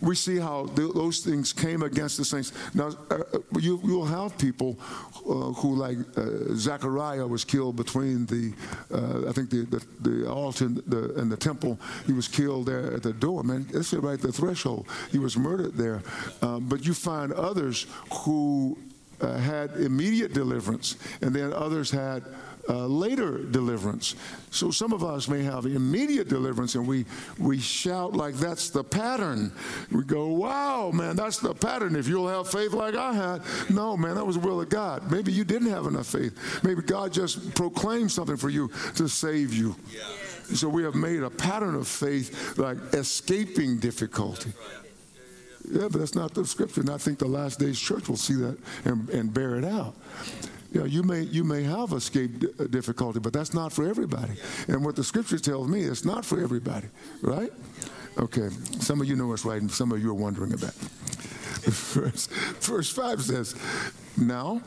we 0.00 0.14
see 0.14 0.38
how 0.38 0.66
th- 0.66 0.92
those 0.94 1.20
things 1.20 1.52
came 1.52 1.82
against 1.82 2.16
the 2.16 2.24
saints. 2.24 2.52
Now, 2.74 2.90
uh, 3.10 3.18
you, 3.58 3.76
will 3.76 4.04
have 4.04 4.36
people 4.38 4.78
uh, 4.80 5.52
who, 5.52 5.74
like 5.76 5.98
uh, 6.16 6.54
Zechariah, 6.54 7.26
was 7.26 7.44
killed 7.44 7.76
between 7.76 8.26
the, 8.26 8.52
uh, 8.92 9.28
I 9.28 9.32
think, 9.32 9.50
the, 9.50 9.62
the, 9.64 10.08
the 10.08 10.30
altar 10.30 10.66
and 10.66 10.76
the, 10.86 11.14
and 11.14 11.30
the, 11.30 11.36
temple. 11.36 11.78
He 12.06 12.12
was 12.12 12.28
killed 12.28 12.66
there 12.66 12.92
at 12.92 13.02
the 13.02 13.12
door, 13.12 13.44
man. 13.44 13.66
That's 13.72 13.92
right 13.92 14.18
the 14.18 14.32
threshold. 14.32 14.86
He 15.12 15.18
was 15.18 15.36
murdered 15.36 15.74
there. 15.74 16.02
Um, 16.42 16.68
but 16.68 16.84
you 16.84 16.94
find 16.94 17.32
others 17.32 17.86
who 18.10 18.78
uh, 19.20 19.36
had 19.38 19.72
immediate 19.72 20.32
deliverance, 20.32 20.96
and 21.20 21.34
then 21.34 21.52
others 21.52 21.90
had 21.90 22.24
uh, 22.68 22.86
later 22.86 23.38
deliverance. 23.44 24.14
So 24.50 24.70
some 24.70 24.92
of 24.92 25.04
us 25.04 25.28
may 25.28 25.42
have 25.42 25.66
immediate 25.66 26.28
deliverance 26.28 26.74
and 26.74 26.86
we, 26.86 27.04
we 27.38 27.58
shout 27.58 28.14
like 28.14 28.34
that's 28.34 28.70
the 28.70 28.82
pattern. 28.82 29.52
We 29.92 30.04
go, 30.04 30.28
wow, 30.28 30.90
man, 30.90 31.16
that's 31.16 31.38
the 31.38 31.54
pattern. 31.54 31.96
If 31.96 32.08
you'll 32.08 32.28
have 32.28 32.50
faith 32.50 32.72
like 32.72 32.94
I 32.94 33.12
had. 33.12 33.42
No, 33.70 33.96
man, 33.96 34.14
that 34.14 34.24
was 34.24 34.36
the 34.36 34.46
will 34.46 34.60
of 34.60 34.68
God. 34.68 35.10
Maybe 35.10 35.32
you 35.32 35.44
didn't 35.44 35.70
have 35.70 35.86
enough 35.86 36.06
faith. 36.06 36.62
Maybe 36.62 36.82
God 36.82 37.12
just 37.12 37.54
proclaimed 37.54 38.10
something 38.10 38.36
for 38.36 38.50
you 38.50 38.70
to 38.96 39.08
save 39.08 39.52
you. 39.52 39.76
Yeah. 39.92 40.00
So 40.54 40.68
we 40.68 40.84
have 40.84 40.94
made 40.94 41.22
a 41.22 41.30
pattern 41.30 41.74
of 41.74 41.88
faith 41.88 42.56
like 42.56 42.78
escaping 42.94 43.78
difficulty. 43.78 44.52
Yeah, 45.70 45.88
but 45.90 45.98
that's 45.98 46.14
not 46.14 46.34
the 46.34 46.44
scripture. 46.44 46.80
And 46.80 46.90
I 46.90 46.98
think 46.98 47.18
the 47.18 47.26
last 47.26 47.58
days 47.58 47.78
church 47.78 48.08
will 48.08 48.16
see 48.16 48.34
that 48.34 48.58
and, 48.84 49.08
and 49.10 49.32
bear 49.32 49.56
it 49.56 49.64
out. 49.64 49.94
You, 50.72 50.80
know, 50.80 50.86
you 50.86 51.02
may 51.02 51.20
you 51.22 51.44
may 51.44 51.62
have 51.62 51.92
escaped 51.92 52.44
uh, 52.60 52.64
difficulty, 52.64 53.18
but 53.18 53.32
that's 53.32 53.54
not 53.54 53.72
for 53.72 53.88
everybody. 53.88 54.34
And 54.68 54.84
what 54.84 54.96
the 54.96 55.04
scripture 55.04 55.38
tells 55.38 55.68
me, 55.68 55.82
it's 55.82 56.04
not 56.04 56.24
for 56.24 56.40
everybody, 56.40 56.88
right? 57.22 57.52
Okay, 58.18 58.48
some 58.80 59.00
of 59.00 59.06
you 59.06 59.16
know 59.16 59.28
what's 59.28 59.44
right, 59.44 59.60
and 59.60 59.70
some 59.70 59.92
of 59.92 60.02
you 60.02 60.10
are 60.10 60.14
wondering 60.14 60.52
about. 60.52 60.74
Verse, 61.66 62.26
verse 62.60 62.90
five 62.90 63.22
says, 63.22 63.54
"Now." 64.16 64.62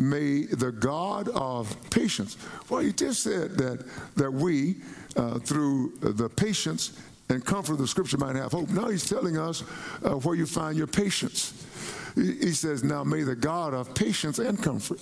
May 0.00 0.44
the 0.44 0.70
God 0.70 1.28
of 1.30 1.76
patience. 1.90 2.36
Well, 2.68 2.82
he 2.82 2.92
just 2.92 3.20
said 3.20 3.58
that 3.58 3.84
that 4.14 4.30
we, 4.30 4.76
uh, 5.16 5.40
through 5.40 5.94
the 5.98 6.28
patience 6.28 6.92
and 7.28 7.44
comfort 7.44 7.76
the 7.78 7.86
Scripture, 7.86 8.18
might 8.18 8.36
have 8.36 8.52
hope. 8.52 8.68
Now 8.70 8.88
he's 8.88 9.08
telling 9.08 9.36
us 9.36 9.62
uh, 10.04 10.14
where 10.14 10.34
you 10.34 10.46
find 10.46 10.76
your 10.76 10.86
patience. 10.86 11.64
He 12.14 12.52
says, 12.52 12.82
"Now 12.82 13.04
may 13.04 13.22
the 13.22 13.36
God 13.36 13.74
of 13.74 13.94
patience 13.94 14.40
and 14.40 14.60
comfort." 14.60 14.98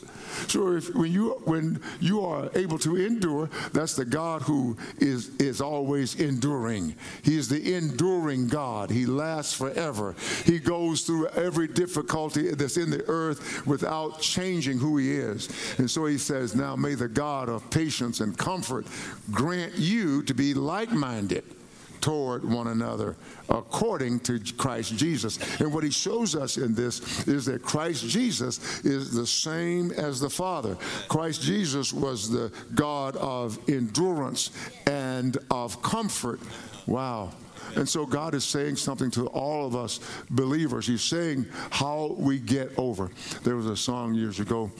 So 0.48 0.72
if, 0.72 0.94
when 0.94 1.10
you 1.10 1.40
when 1.44 1.80
you 1.98 2.20
are 2.20 2.50
able 2.54 2.78
to 2.80 2.96
endure, 2.96 3.48
that's 3.72 3.94
the 3.94 4.04
God 4.04 4.42
who 4.42 4.76
is 4.98 5.30
is 5.36 5.62
always 5.62 6.16
enduring. 6.16 6.94
He 7.22 7.38
is 7.38 7.48
the 7.48 7.74
enduring 7.74 8.48
God. 8.48 8.90
He 8.90 9.06
lasts 9.06 9.54
forever. 9.54 10.14
He 10.44 10.58
goes 10.58 11.02
through 11.02 11.28
every 11.28 11.68
difficulty 11.68 12.50
that's 12.54 12.76
in 12.76 12.90
the 12.90 13.08
earth 13.08 13.66
without 13.66 14.20
changing 14.20 14.78
who 14.78 14.98
He 14.98 15.12
is. 15.12 15.48
And 15.78 15.90
so 15.90 16.04
He 16.04 16.18
says, 16.18 16.54
"Now 16.54 16.76
may 16.76 16.96
the 16.96 17.08
God 17.08 17.48
of 17.48 17.70
patience 17.70 18.20
and 18.20 18.36
comfort 18.36 18.86
grant 19.30 19.74
you 19.76 20.22
to 20.24 20.34
be 20.34 20.52
like-minded." 20.52 21.44
Toward 22.06 22.48
one 22.48 22.68
another 22.68 23.16
according 23.48 24.20
to 24.20 24.38
Christ 24.56 24.96
Jesus. 24.96 25.40
And 25.58 25.74
what 25.74 25.82
he 25.82 25.90
shows 25.90 26.36
us 26.36 26.56
in 26.56 26.72
this 26.72 27.26
is 27.26 27.46
that 27.46 27.62
Christ 27.62 28.08
Jesus 28.08 28.84
is 28.84 29.12
the 29.12 29.26
same 29.26 29.90
as 29.90 30.20
the 30.20 30.30
Father. 30.30 30.76
Christ 31.08 31.42
Jesus 31.42 31.92
was 31.92 32.30
the 32.30 32.52
God 32.76 33.16
of 33.16 33.58
endurance 33.68 34.52
and 34.86 35.36
of 35.50 35.82
comfort. 35.82 36.38
Wow. 36.86 37.32
And 37.74 37.88
so 37.88 38.06
God 38.06 38.34
is 38.34 38.44
saying 38.44 38.76
something 38.76 39.10
to 39.10 39.26
all 39.26 39.66
of 39.66 39.74
us 39.74 39.98
believers. 40.30 40.86
He's 40.86 41.02
saying 41.02 41.46
how 41.70 42.14
we 42.16 42.38
get 42.38 42.70
over. 42.78 43.10
There 43.42 43.56
was 43.56 43.66
a 43.66 43.76
song 43.76 44.14
years 44.14 44.38
ago, 44.38 44.70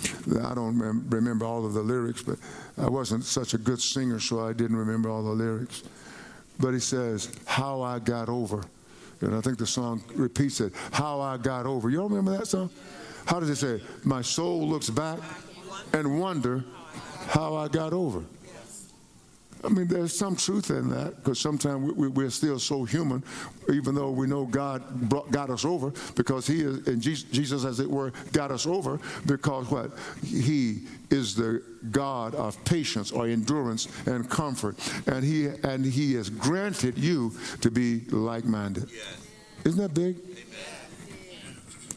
I 0.44 0.54
don't 0.54 0.78
remember 1.10 1.44
all 1.44 1.66
of 1.66 1.74
the 1.74 1.82
lyrics, 1.82 2.22
but 2.22 2.38
I 2.78 2.88
wasn't 2.88 3.24
such 3.24 3.52
a 3.52 3.58
good 3.58 3.80
singer, 3.80 4.20
so 4.20 4.46
I 4.46 4.52
didn't 4.52 4.76
remember 4.76 5.10
all 5.10 5.24
the 5.24 5.30
lyrics. 5.30 5.82
But 6.58 6.72
he 6.72 6.80
says, 6.80 7.32
How 7.44 7.82
I 7.82 7.98
Got 7.98 8.28
Over. 8.28 8.62
And 9.20 9.34
I 9.34 9.40
think 9.40 9.58
the 9.58 9.66
song 9.66 10.02
repeats 10.14 10.60
it, 10.60 10.72
How 10.92 11.20
I 11.20 11.36
Got 11.36 11.66
Over. 11.66 11.90
You 11.90 12.02
all 12.02 12.08
remember 12.08 12.36
that 12.36 12.46
song? 12.46 12.70
How 13.26 13.40
does 13.40 13.50
it 13.50 13.56
say? 13.56 13.82
My 14.04 14.22
soul 14.22 14.68
looks 14.68 14.88
back 14.88 15.18
and 15.92 16.20
wonder 16.20 16.64
how 17.28 17.56
I 17.56 17.68
got 17.68 17.92
over. 17.92 18.22
I 19.64 19.68
mean, 19.68 19.88
there's 19.88 20.16
some 20.16 20.36
truth 20.36 20.70
in 20.70 20.88
that 20.90 21.16
because 21.16 21.40
sometimes 21.40 21.92
we, 21.92 22.08
we, 22.08 22.24
are 22.24 22.30
still 22.30 22.58
so 22.58 22.84
human, 22.84 23.24
even 23.72 23.94
though 23.94 24.10
we 24.10 24.26
know 24.26 24.44
God 24.44 25.08
brought, 25.08 25.30
got 25.30 25.50
us 25.50 25.64
over 25.64 25.92
because 26.14 26.46
He 26.46 26.60
is, 26.60 26.86
and 26.86 27.00
Jesus, 27.00 27.64
as 27.64 27.80
it 27.80 27.90
were, 27.90 28.12
got 28.32 28.50
us 28.50 28.66
over 28.66 29.00
because 29.24 29.70
what? 29.70 29.92
He 30.22 30.82
is 31.10 31.34
the 31.34 31.62
God 31.90 32.34
of 32.34 32.62
patience 32.64 33.10
or 33.12 33.26
endurance 33.26 33.88
and 34.06 34.28
comfort, 34.28 34.76
and 35.06 35.24
He 35.24 35.46
and 35.46 35.84
He 35.84 36.14
has 36.14 36.28
granted 36.28 36.98
you 36.98 37.32
to 37.60 37.70
be 37.70 38.00
like-minded. 38.10 38.88
Yes. 38.92 39.26
Isn't 39.64 39.80
that 39.80 39.94
big? 39.94 40.16
Amen. 40.18 40.36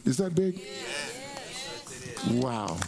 Is 0.06 0.16
that 0.16 0.34
big? 0.34 0.58
Yes. 0.58 2.26
Wow. 2.32 2.66
Amen. 2.66 2.80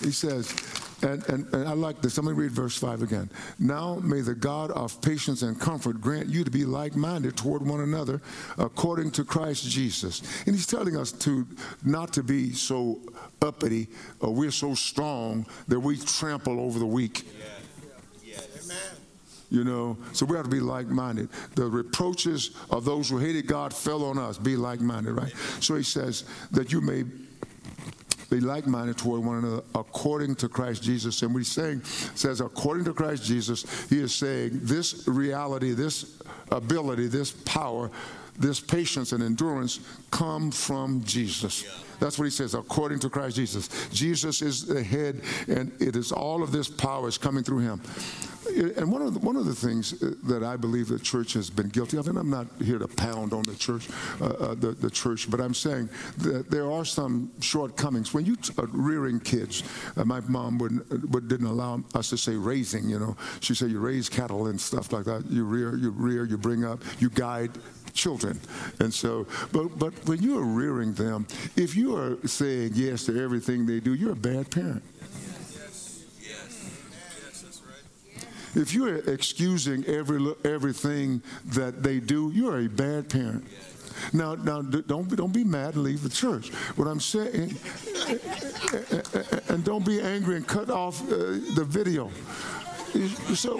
He 0.00 0.12
says 0.12 0.54
and, 1.02 1.22
and, 1.28 1.52
and 1.52 1.68
I 1.68 1.72
like 1.72 2.00
this. 2.00 2.16
Let 2.16 2.24
me 2.24 2.32
read 2.32 2.52
verse 2.52 2.76
5 2.76 3.02
again. 3.02 3.30
Now 3.58 3.96
may 3.96 4.22
the 4.22 4.34
God 4.34 4.70
of 4.70 5.00
patience 5.02 5.42
and 5.42 5.60
comfort 5.60 6.00
grant 6.00 6.28
you 6.28 6.42
to 6.42 6.50
be 6.50 6.64
like 6.64 6.96
minded 6.96 7.36
toward 7.36 7.66
one 7.66 7.80
another 7.80 8.22
according 8.56 9.10
to 9.12 9.24
Christ 9.24 9.68
Jesus. 9.68 10.22
And 10.46 10.54
he's 10.54 10.66
telling 10.66 10.96
us 10.96 11.12
to 11.12 11.46
not 11.84 12.12
to 12.14 12.22
be 12.22 12.52
so 12.52 13.00
uppity 13.42 13.88
or 14.20 14.32
we're 14.32 14.50
so 14.50 14.74
strong 14.74 15.46
that 15.68 15.78
we 15.78 15.98
trample 15.98 16.60
over 16.60 16.78
the 16.78 16.86
weak. 16.86 17.24
You 19.48 19.62
know, 19.62 19.96
so 20.12 20.26
we 20.26 20.34
have 20.36 20.46
to 20.46 20.50
be 20.50 20.60
like 20.60 20.88
minded. 20.88 21.28
The 21.54 21.66
reproaches 21.66 22.50
of 22.68 22.84
those 22.84 23.08
who 23.08 23.18
hated 23.18 23.46
God 23.46 23.72
fell 23.72 24.04
on 24.04 24.18
us. 24.18 24.38
Be 24.38 24.56
like 24.56 24.80
minded, 24.80 25.12
right? 25.12 25.32
So 25.60 25.76
he 25.76 25.84
says 25.84 26.24
that 26.50 26.72
you 26.72 26.80
may 26.80 27.04
be 28.30 28.40
like-minded 28.40 28.98
toward 28.98 29.24
one 29.24 29.38
another 29.38 29.62
according 29.74 30.34
to 30.36 30.48
Christ 30.48 30.82
Jesus. 30.82 31.22
And 31.22 31.34
we 31.34 31.44
saying 31.44 31.82
says 31.84 32.40
according 32.40 32.84
to 32.86 32.92
Christ 32.92 33.24
Jesus, 33.24 33.88
he 33.88 34.00
is 34.00 34.14
saying 34.14 34.60
this 34.62 35.06
reality, 35.06 35.72
this 35.72 36.20
ability, 36.50 37.06
this 37.06 37.30
power, 37.30 37.90
this 38.38 38.60
patience 38.60 39.12
and 39.12 39.22
endurance 39.22 39.80
come 40.10 40.50
from 40.50 41.02
Jesus. 41.04 41.64
That's 41.98 42.18
what 42.18 42.24
he 42.26 42.30
says, 42.30 42.52
according 42.52 42.98
to 43.00 43.08
Christ 43.08 43.36
Jesus. 43.36 43.88
Jesus 43.88 44.42
is 44.42 44.66
the 44.66 44.82
head, 44.82 45.22
and 45.48 45.72
it 45.80 45.96
is 45.96 46.12
all 46.12 46.42
of 46.42 46.52
this 46.52 46.68
power 46.68 47.08
is 47.08 47.16
coming 47.16 47.42
through 47.42 47.60
him. 47.60 47.80
And 48.76 48.90
one 48.90 49.02
of 49.02 49.14
the, 49.14 49.20
one 49.20 49.36
of 49.36 49.44
the 49.44 49.54
things 49.54 50.02
uh, 50.02 50.14
that 50.24 50.42
I 50.42 50.56
believe 50.56 50.88
the 50.88 50.98
church 50.98 51.32
has 51.34 51.50
been 51.50 51.68
guilty 51.68 51.96
of, 51.96 52.08
and 52.08 52.18
I'm 52.18 52.30
not 52.30 52.46
here 52.62 52.78
to 52.78 52.88
pound 52.88 53.32
on 53.32 53.42
the 53.42 53.54
church, 53.54 53.88
uh, 54.20 54.26
uh, 54.26 54.54
the, 54.54 54.72
the 54.72 54.90
church, 54.90 55.30
but 55.30 55.40
I'm 55.40 55.54
saying 55.54 55.88
that 56.18 56.50
there 56.50 56.70
are 56.70 56.84
some 56.84 57.30
shortcomings. 57.40 58.14
When 58.14 58.24
you 58.24 58.36
are 58.58 58.66
rearing 58.66 59.20
kids, 59.20 59.62
uh, 59.96 60.04
my 60.04 60.20
mom 60.20 60.58
wouldn't, 60.58 61.10
would, 61.10 61.28
didn't 61.28 61.46
allow 61.46 61.82
us 61.94 62.10
to 62.10 62.16
say 62.16 62.34
raising. 62.34 62.88
You 62.88 62.98
know, 62.98 63.16
she 63.40 63.54
said 63.54 63.70
you 63.70 63.80
raise 63.80 64.08
cattle 64.08 64.46
and 64.46 64.60
stuff 64.60 64.92
like 64.92 65.04
that. 65.04 65.24
You 65.28 65.44
rear, 65.44 65.76
you 65.76 65.90
rear, 65.90 66.24
you 66.24 66.38
bring 66.38 66.64
up, 66.64 66.82
you 66.98 67.10
guide 67.10 67.50
children. 67.92 68.38
And 68.80 68.92
so, 68.92 69.26
but 69.52 69.78
but 69.78 69.92
when 70.06 70.22
you 70.22 70.38
are 70.38 70.44
rearing 70.44 70.92
them, 70.92 71.26
if 71.56 71.74
you 71.74 71.96
are 71.96 72.18
saying 72.26 72.72
yes 72.74 73.06
to 73.06 73.20
everything 73.20 73.66
they 73.66 73.80
do, 73.80 73.94
you're 73.94 74.12
a 74.12 74.16
bad 74.16 74.50
parent. 74.50 74.82
If 78.56 78.72
you're 78.72 78.96
excusing 78.96 79.84
every, 79.84 80.34
everything 80.44 81.22
that 81.52 81.82
they 81.82 82.00
do, 82.00 82.32
you're 82.34 82.60
a 82.60 82.68
bad 82.68 83.10
parent. 83.10 83.46
Now, 84.14 84.34
now, 84.34 84.62
don't 84.62 85.14
don't 85.14 85.32
be 85.32 85.44
mad 85.44 85.74
and 85.74 85.82
leave 85.84 86.02
the 86.02 86.08
church. 86.08 86.50
What 86.76 86.86
I'm 86.86 87.00
saying, 87.00 87.56
and 89.48 89.64
don't 89.64 89.84
be 89.84 90.00
angry 90.00 90.36
and 90.36 90.46
cut 90.46 90.70
off 90.70 91.02
uh, 91.02 91.16
the 91.54 91.64
video. 91.66 92.10
So, 93.34 93.58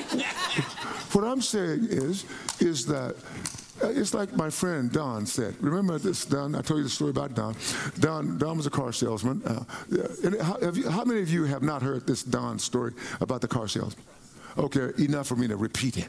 what 1.13 1.25
I'm 1.25 1.41
saying 1.43 1.89
is, 1.91 2.25
is 2.61 2.87
that 2.87 3.17
uh, 3.83 3.89
it's 3.89 4.15
like 4.15 4.35
my 4.35 4.49
friend 4.51 4.91
Don 4.91 5.27
said. 5.27 5.55
Remember 5.61 5.99
this, 5.99 6.25
Don? 6.25 6.55
I 6.55 6.63
told 6.63 6.79
you 6.79 6.85
the 6.85 6.91
story 6.91 7.11
about 7.11 7.35
Don. 7.35 7.55
Don, 7.99 8.39
Don 8.39 8.57
was 8.57 8.67
a 8.67 8.71
car 8.71 8.93
salesman. 8.93 9.43
Uh, 9.45 9.65
and 10.25 10.41
how, 10.41 10.59
you, 10.61 10.89
how 10.89 11.05
many 11.05 11.21
of 11.21 11.31
you 11.31 11.45
have 11.45 11.63
not 11.63 11.83
heard 11.83 12.07
this 12.07 12.23
Don 12.23 12.59
story 12.59 12.93
about 13.21 13.43
the 13.43 13.49
car 13.49 13.69
salesman? 13.69 14.05
Okay, 14.59 14.91
enough 15.03 15.27
for 15.27 15.37
me 15.37 15.49
to 15.49 15.57
repeat 15.57 15.99
it. 15.99 16.09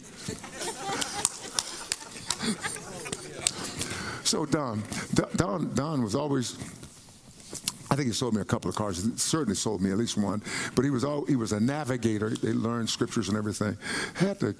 so 4.23 4.45
Don, 4.45 4.83
Don, 5.35 5.73
Don 5.73 6.03
was 6.03 6.15
always 6.15 6.57
I 7.89 7.95
think 7.95 8.07
he 8.07 8.13
sold 8.13 8.33
me 8.33 8.41
a 8.41 8.45
couple 8.45 8.69
of 8.69 8.75
cars. 8.75 9.03
He 9.03 9.17
certainly 9.17 9.55
sold 9.55 9.81
me 9.81 9.91
at 9.91 9.97
least 9.97 10.17
one. 10.17 10.41
But 10.75 10.83
he 10.83 10.91
was 10.91 11.03
all, 11.03 11.25
he 11.25 11.35
was 11.35 11.53
a 11.53 11.59
navigator. 11.59 12.29
They 12.31 12.51
learned 12.51 12.89
scriptures 12.89 13.29
and 13.29 13.37
everything. 13.37 13.77
Had 14.13 14.39
the 14.39 14.55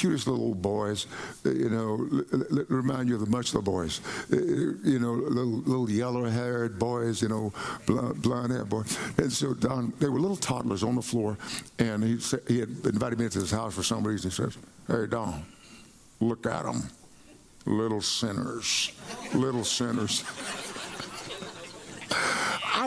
cutest 0.00 0.26
little 0.26 0.54
boys, 0.54 1.06
uh, 1.44 1.50
you 1.50 1.68
know, 1.68 1.90
remind 2.68 3.08
you 3.08 3.16
of 3.16 3.20
the 3.20 3.26
Muchler 3.36 3.62
boys, 3.62 4.00
uh, 4.32 4.36
you 4.36 4.98
know, 4.98 5.12
little, 5.12 5.60
little 5.72 5.90
yellow-haired 5.90 6.78
boys, 6.78 7.20
you 7.20 7.28
know, 7.28 7.52
blonde-haired 7.86 8.68
boys. 8.68 8.98
And 9.18 9.30
so 9.30 9.52
Don, 9.52 9.92
they 9.98 10.08
were 10.08 10.20
little 10.20 10.36
toddlers 10.36 10.82
on 10.82 10.94
the 10.94 11.02
floor, 11.02 11.36
and 11.78 12.02
he 12.02 12.18
said, 12.18 12.40
he 12.48 12.60
had 12.60 12.70
invited 12.84 13.18
me 13.18 13.26
into 13.26 13.40
his 13.40 13.50
house 13.50 13.74
for 13.74 13.82
some 13.82 14.02
reason. 14.06 14.30
He 14.30 14.34
says, 14.34 14.56
"Hey 14.86 15.06
Don, 15.06 15.44
look 16.20 16.46
at 16.46 16.64
them, 16.64 16.88
little 17.66 18.00
sinners, 18.00 18.92
little 19.34 19.64
sinners." 19.64 20.24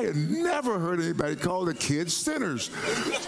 Had 0.04 0.16
never 0.16 0.80
heard 0.80 1.00
anybody 1.00 1.36
call 1.36 1.66
the 1.66 1.74
kids 1.74 2.16
sinners. 2.16 2.70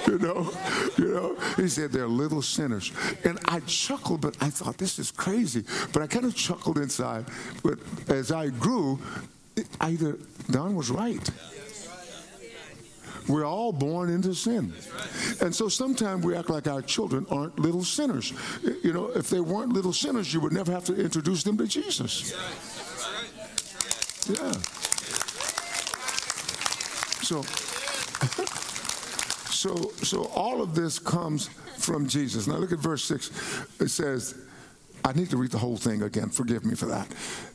You 0.06 0.20
know, 0.20 0.54
you 0.98 1.08
know. 1.08 1.36
He 1.56 1.68
said 1.68 1.92
they're 1.92 2.08
little 2.08 2.44
sinners, 2.44 2.92
and 3.24 3.40
I 3.46 3.60
chuckled, 3.62 4.22
but 4.22 4.38
I 4.40 4.52
thought 4.52 4.78
this 4.78 5.00
is 5.00 5.10
crazy. 5.12 5.64
But 5.92 6.04
I 6.04 6.08
kind 6.08 6.26
of 6.26 6.36
chuckled 6.36 6.78
inside. 6.78 7.26
But 7.64 7.80
as 8.08 8.32
I 8.32 8.50
grew, 8.50 9.00
either 9.82 10.18
Don 10.52 10.76
was 10.76 10.92
right. 10.92 11.28
We're 13.28 13.46
all 13.46 13.72
born 13.72 14.10
into 14.10 14.36
sin. 14.36 14.74
And 15.42 15.54
so 15.54 15.68
sometimes 15.68 16.24
we 16.24 16.36
act 16.36 16.50
like 16.50 16.68
our 16.68 16.82
children 16.82 17.26
aren't 17.30 17.58
little 17.58 17.84
sinners. 17.84 18.34
You 18.84 18.94
know, 18.94 19.08
if 19.08 19.30
they 19.30 19.40
weren't 19.40 19.74
little 19.74 19.94
sinners, 19.94 20.34
you 20.34 20.40
would 20.42 20.54
never 20.54 20.72
have 20.72 20.86
to 20.86 20.96
introduce 20.96 21.44
them 21.44 21.58
to 21.58 21.68
Jesus. 21.68 22.32
Yeah. 24.30 24.54
So, 27.26 27.42
so, 29.50 29.92
so 30.04 30.26
all 30.26 30.62
of 30.62 30.76
this 30.76 31.00
comes 31.00 31.48
from 31.80 32.08
Jesus. 32.08 32.46
Now 32.46 32.58
look 32.58 32.72
at 32.72 32.78
verse 32.78 33.04
six. 33.04 33.32
It 33.80 33.90
says, 33.90 34.36
I 35.06 35.14
need 35.14 35.30
to 35.30 35.38
read 35.38 35.52
the 35.52 35.60
whole 35.60 35.78
thing 35.78 36.02
again. 36.02 36.30
Forgive 36.30 36.66
me 36.66 36.74
for 36.74 36.88
that. 36.88 37.08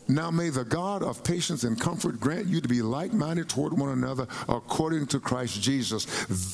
Now 0.07 0.31
may 0.31 0.51
the 0.51 0.65
God 0.65 1.03
of 1.03 1.25
patience 1.25 1.65
and 1.65 1.81
comfort 1.81 2.21
grant 2.21 2.47
you 2.47 2.61
to 2.61 2.69
be 2.69 2.81
like 2.81 3.13
minded 3.13 3.49
toward 3.49 3.73
one 3.73 3.91
another 3.91 4.29
according 4.49 5.07
to 5.09 5.19
Christ 5.21 5.61
Jesus, 5.61 6.05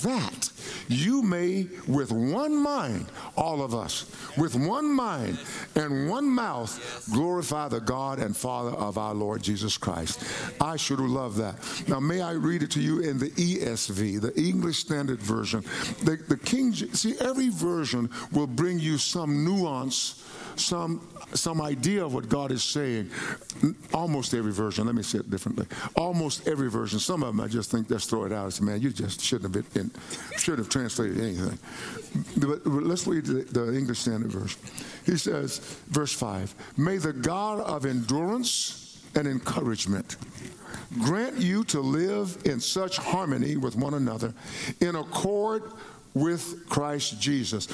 that 0.02 0.50
you 0.88 1.20
may, 1.20 1.66
with 1.86 2.12
one 2.12 2.56
mind, 2.56 3.06
all 3.36 3.62
of 3.62 3.74
us, 3.74 4.10
with 4.38 4.54
one 4.54 4.90
mind 4.90 5.38
and 5.74 6.08
one 6.08 6.28
mouth, 6.28 7.06
glorify 7.12 7.68
the 7.68 7.80
God 7.80 8.18
and 8.18 8.34
Father 8.34 8.70
of 8.70 8.96
our 8.96 9.14
Lord 9.14 9.42
Jesus 9.42 9.76
Christ. 9.76 10.22
I 10.62 10.76
should 10.76 11.00
love 11.00 11.36
that. 11.36 11.56
Now, 11.88 12.00
may 12.00 12.22
I 12.22 12.32
read 12.32 12.62
it 12.62 12.70
to 12.72 12.80
you 12.80 13.00
in 13.00 13.18
the 13.18 13.30
ESV, 13.30 14.20
the 14.20 14.38
English 14.40 14.78
Standard 14.78 15.20
Version. 15.20 15.60
The, 16.04 16.16
the 16.28 16.38
King, 16.38 16.72
see, 16.72 17.16
every 17.20 17.50
version 17.50 18.08
will 18.32 18.46
bring 18.46 18.78
you 18.78 18.96
some 18.96 19.44
nuance 19.44 20.22
some 20.56 21.06
some 21.34 21.60
idea 21.60 22.04
of 22.04 22.14
what 22.14 22.28
God 22.28 22.52
is 22.52 22.62
saying. 22.62 23.11
Almost 23.92 24.35
every 24.35 24.52
version. 24.52 24.87
Let 24.87 24.94
me 24.94 25.02
say 25.02 25.18
it 25.18 25.31
differently. 25.31 25.66
Almost 25.94 26.46
every 26.46 26.70
version. 26.70 26.98
Some 26.98 27.22
of 27.22 27.28
them 27.28 27.40
I 27.40 27.48
just 27.48 27.70
think 27.70 27.90
let's 27.90 28.07
throw 28.07 28.24
it 28.24 28.33
out. 28.33 28.46
I 28.46 28.48
say, 28.50 28.64
man, 28.64 28.81
you 28.81 28.90
just 28.90 29.20
shouldn't 29.20 29.54
have 29.54 29.74
been 29.74 29.90
should 30.37 30.59
have 30.59 30.68
translated 30.68 31.20
anything. 31.20 31.59
But, 32.37 32.64
but 32.64 32.83
let's 32.85 33.07
read 33.07 33.26
the, 33.26 33.42
the 33.42 33.76
English 33.76 34.00
Standard 34.00 34.33
Version. 34.33 34.61
He 35.04 35.16
says, 35.16 35.59
verse 35.88 36.12
five: 36.12 36.54
May 36.76 36.98
the 36.98 37.12
God 37.12 37.61
of 37.61 37.87
endurance 37.87 39.02
and 39.14 39.26
encouragement 39.26 40.16
grant 41.00 41.38
you 41.38 41.64
to 41.64 41.81
live 41.81 42.38
in 42.44 42.61
such 42.61 42.96
harmony 42.96 43.57
with 43.57 43.76
one 43.76 43.94
another, 43.94 44.33
in 44.81 44.96
accord 44.96 45.72
with 46.16 46.66
Christ 46.70 47.20
Jesus. 47.20 47.68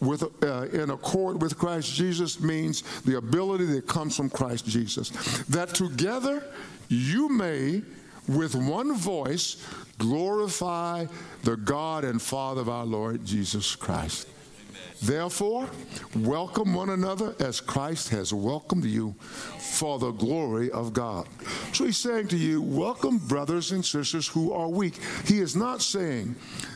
With, 0.00 0.22
uh, 0.44 0.66
in 0.66 0.90
accord 0.90 1.40
with 1.40 1.56
Christ 1.56 1.94
Jesus 1.94 2.38
means 2.40 2.82
the 3.04 3.16
ability 3.16 3.64
that 3.64 3.86
comes 3.86 4.14
from 4.14 4.28
Christ 4.28 4.66
Jesus. 4.66 5.08
That 5.44 5.70
together 5.70 6.44
you 6.90 7.30
may, 7.30 7.80
with 8.28 8.54
one 8.54 8.94
voice, 8.94 9.66
glorify 9.96 11.06
the 11.42 11.56
God 11.56 12.04
and 12.04 12.20
Father 12.20 12.60
of 12.60 12.68
our 12.68 12.84
Lord 12.84 13.24
Jesus 13.24 13.74
Christ. 13.74 14.28
Therefore, 15.02 15.68
welcome 16.16 16.72
one 16.74 16.90
another 16.90 17.34
as 17.38 17.60
Christ 17.60 18.08
has 18.10 18.32
welcomed 18.32 18.84
you 18.84 19.14
for 19.58 19.98
the 19.98 20.10
glory 20.10 20.70
of 20.70 20.92
God. 20.92 21.28
So 21.72 21.84
he's 21.84 21.98
saying 21.98 22.28
to 22.28 22.36
you, 22.36 22.62
welcome 22.62 23.18
brothers 23.18 23.72
and 23.72 23.84
sisters 23.84 24.26
who 24.26 24.52
are 24.52 24.68
weak. 24.68 24.98
He 25.24 25.40
is 25.40 25.54
not 25.54 25.82
saying 25.82 26.34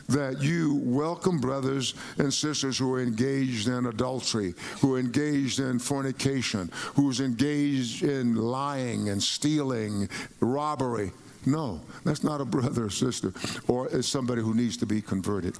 that 0.09 0.41
you 0.41 0.75
welcome 0.83 1.39
brothers 1.39 1.95
and 2.17 2.33
sisters 2.33 2.77
who 2.77 2.93
are 2.93 3.01
engaged 3.01 3.67
in 3.67 3.87
adultery, 3.87 4.53
who 4.81 4.95
are 4.95 4.99
engaged 4.99 5.59
in 5.59 5.79
fornication, 5.79 6.69
who's 6.95 7.21
engaged 7.21 8.03
in 8.03 8.35
lying 8.35 9.09
and 9.09 9.21
stealing, 9.21 10.07
robbery. 10.39 11.11
No, 11.45 11.81
that's 12.03 12.23
not 12.23 12.39
a 12.39 12.45
brother 12.45 12.85
or 12.85 12.89
sister, 12.89 13.33
or 13.67 13.87
is 13.89 14.07
somebody 14.07 14.41
who 14.41 14.53
needs 14.53 14.77
to 14.77 14.85
be 14.85 15.01
converted. 15.01 15.57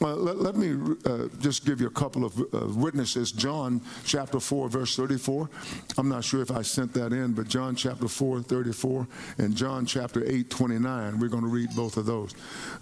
Uh, 0.00 0.14
let, 0.14 0.36
let, 0.38 0.54
me 0.54 0.96
uh, 1.04 1.28
just 1.40 1.64
give 1.64 1.80
you 1.80 1.88
a 1.88 1.90
couple 1.90 2.24
of 2.24 2.38
uh, 2.38 2.66
witnesses. 2.74 3.32
John 3.32 3.80
chapter 4.04 4.38
4, 4.38 4.68
verse 4.68 4.94
34. 4.94 5.50
I'm 5.96 6.08
not 6.08 6.24
sure 6.24 6.40
if 6.40 6.50
I 6.50 6.62
sent 6.62 6.94
that 6.94 7.12
in, 7.12 7.32
but 7.32 7.48
John 7.48 7.74
chapter 7.74 8.06
4, 8.06 8.42
34, 8.42 9.08
and 9.38 9.56
John 9.56 9.86
chapter 9.86 10.24
8, 10.24 10.50
29. 10.50 11.18
We're 11.18 11.28
going 11.28 11.42
to 11.42 11.48
read 11.48 11.70
both 11.74 11.96
of 11.96 12.06
those. 12.06 12.34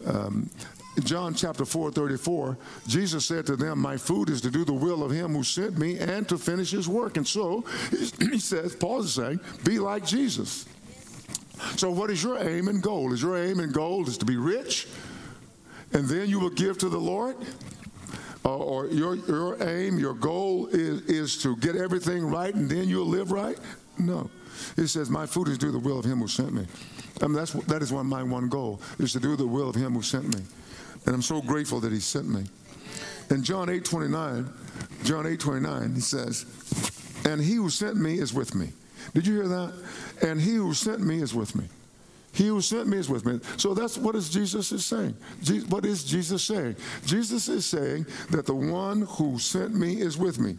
Um, 0.07 0.51
John 1.05 1.35
chapter 1.35 1.65
4, 1.65 1.91
34, 1.91 2.57
Jesus 2.87 3.27
said 3.27 3.47
to 3.47 3.57
them, 3.57 3.79
My 3.79 3.97
food 3.97 4.31
is 4.31 4.41
to 4.43 4.51
do 4.51 4.65
the 4.65 4.73
will 4.73 5.03
of 5.03 5.11
him 5.11 5.35
who 5.35 5.43
sent 5.43 5.79
me 5.79 5.99
and 5.99 6.27
to 6.29 6.39
finish 6.39 6.71
his 6.71 6.89
work. 6.89 7.17
And 7.17 7.27
so 7.27 7.65
he 8.19 8.39
says, 8.39 8.75
Paul 8.75 9.01
is 9.01 9.15
saying, 9.15 9.41
be 9.65 9.79
like 9.79 10.07
Jesus. 10.07 10.67
So, 11.77 11.91
what 11.91 12.11
is 12.11 12.23
your 12.23 12.39
aim 12.39 12.69
and 12.69 12.83
goal? 12.83 13.13
Is 13.13 13.23
your 13.23 13.37
aim 13.37 13.61
and 13.61 13.73
goal 13.73 14.07
is 14.09 14.19
to 14.19 14.25
be 14.25 14.37
rich, 14.37 14.89
and 15.93 16.07
then 16.07 16.29
you 16.29 16.39
will 16.39 16.51
give 16.51 16.79
to 16.79 16.89
the 16.89 16.99
Lord? 16.99 17.37
Uh, 18.45 18.57
or 18.59 18.87
your, 18.87 19.17
your 19.17 19.61
aim, 19.69 19.99
your 19.99 20.15
goal 20.15 20.69
is, 20.69 21.03
is 21.03 21.37
to 21.43 21.57
get 21.57 21.75
everything 21.75 22.25
right 22.25 22.55
and 22.55 22.71
then 22.71 22.89
you'll 22.89 23.05
live 23.05 23.33
right? 23.33 23.59
No. 23.99 24.31
It 24.77 24.87
says, 24.87 25.11
My 25.11 25.27
food 25.27 25.49
is 25.49 25.59
to 25.59 25.67
do 25.67 25.73
the 25.73 25.81
will 25.81 25.99
of 25.99 26.05
him 26.05 26.19
who 26.19 26.29
sent 26.29 26.53
me. 26.53 26.65
I 27.21 27.27
mean, 27.27 27.35
that's, 27.35 27.53
that 27.53 27.83
is 27.83 27.93
one, 27.93 28.07
my 28.07 28.23
one 28.23 28.49
goal, 28.49 28.81
is 29.01 29.13
to 29.15 29.21
do 29.21 29.35
the 29.35 29.47
will 29.47 29.69
of 29.69 29.75
him 29.75 29.95
who 29.95 30.03
sent 30.03 30.33
me. 30.33 30.45
And 31.07 31.15
I'm 31.15 31.23
so 31.23 31.43
grateful 31.43 31.81
that 31.81 31.93
he 31.93 31.99
sent 31.99 32.29
me. 32.29 32.45
In 33.31 33.43
John 33.43 33.69
8 33.69 33.85
29, 33.85 34.49
John 35.03 35.27
8 35.27 35.41
29, 35.41 35.95
he 35.95 36.01
says, 36.01 36.47
And 37.25 37.41
he 37.41 37.55
who 37.55 37.69
sent 37.69 37.97
me 37.97 38.21
is 38.21 38.33
with 38.33 38.55
me. 38.55 38.69
Did 39.15 39.27
you 39.27 39.35
hear 39.35 39.49
that? 39.49 39.73
And 40.23 40.41
he 40.41 40.55
who 40.55 40.75
sent 40.75 41.01
me 41.01 41.21
is 41.23 41.35
with 41.35 41.55
me. 41.55 41.65
He 42.37 42.49
who 42.49 42.61
sent 42.61 42.87
me 42.87 42.99
is 42.99 43.09
with 43.09 43.25
me. 43.25 43.41
So 43.57 43.73
that's 43.73 43.97
what 43.97 44.15
is 44.15 44.29
Jesus 44.29 44.71
is 44.71 44.85
saying. 44.85 45.17
Je- 45.43 45.61
what 45.71 45.87
is 45.87 46.05
Jesus 46.05 46.45
saying? 46.45 46.77
Jesus 47.07 47.49
is 47.49 47.65
saying 47.65 48.05
that 48.31 48.45
the 48.45 48.55
one 48.55 49.03
who 49.03 49.39
sent 49.39 49.75
me 49.75 50.03
is 50.03 50.19
with 50.19 50.39
me. 50.39 50.59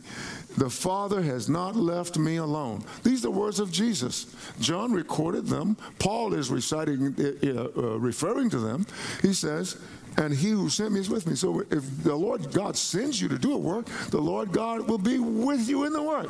The 0.58 0.72
Father 0.72 1.22
has 1.22 1.50
not 1.50 1.76
left 1.76 2.18
me 2.18 2.38
alone. 2.38 2.84
These 3.04 3.24
are 3.26 3.30
words 3.30 3.60
of 3.60 3.72
Jesus. 3.72 4.26
John 4.60 4.92
recorded 4.92 5.46
them. 5.46 5.78
Paul 6.00 6.34
is 6.34 6.50
reciting, 6.50 7.14
uh, 7.20 7.80
uh, 7.80 8.00
referring 8.00 8.50
to 8.50 8.60
them. 8.60 8.88
He 9.22 9.34
says, 9.34 9.78
and 10.17 10.34
he 10.34 10.49
who 10.49 10.69
sent 10.69 10.91
me 10.91 10.99
is 10.99 11.10
with 11.10 11.27
me. 11.27 11.36
So 11.36 11.62
if 11.71 12.03
the 12.03 12.15
Lord 12.15 12.51
God 12.51 12.75
sends 12.75 13.21
you 13.21 13.27
to 13.30 13.38
do 13.38 13.53
a 13.53 13.58
work, 13.58 13.86
the 14.10 14.19
Lord 14.19 14.51
God 14.51 14.88
will 14.88 14.97
be 14.97 15.19
with 15.19 15.69
you 15.69 15.86
in 15.86 15.93
the 15.93 16.01
work. 16.01 16.30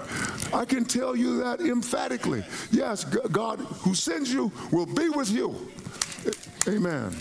I 0.54 0.66
can 0.66 0.86
tell 0.86 1.16
you 1.16 1.42
that 1.44 1.62
emphatically. 1.62 2.44
Yes, 2.72 3.04
God 3.04 3.60
who 3.60 3.96
sends 3.96 4.32
you 4.32 4.52
will 4.72 4.86
be 4.86 5.10
with 5.10 5.32
you. 5.32 5.56
Amen. 6.68 7.16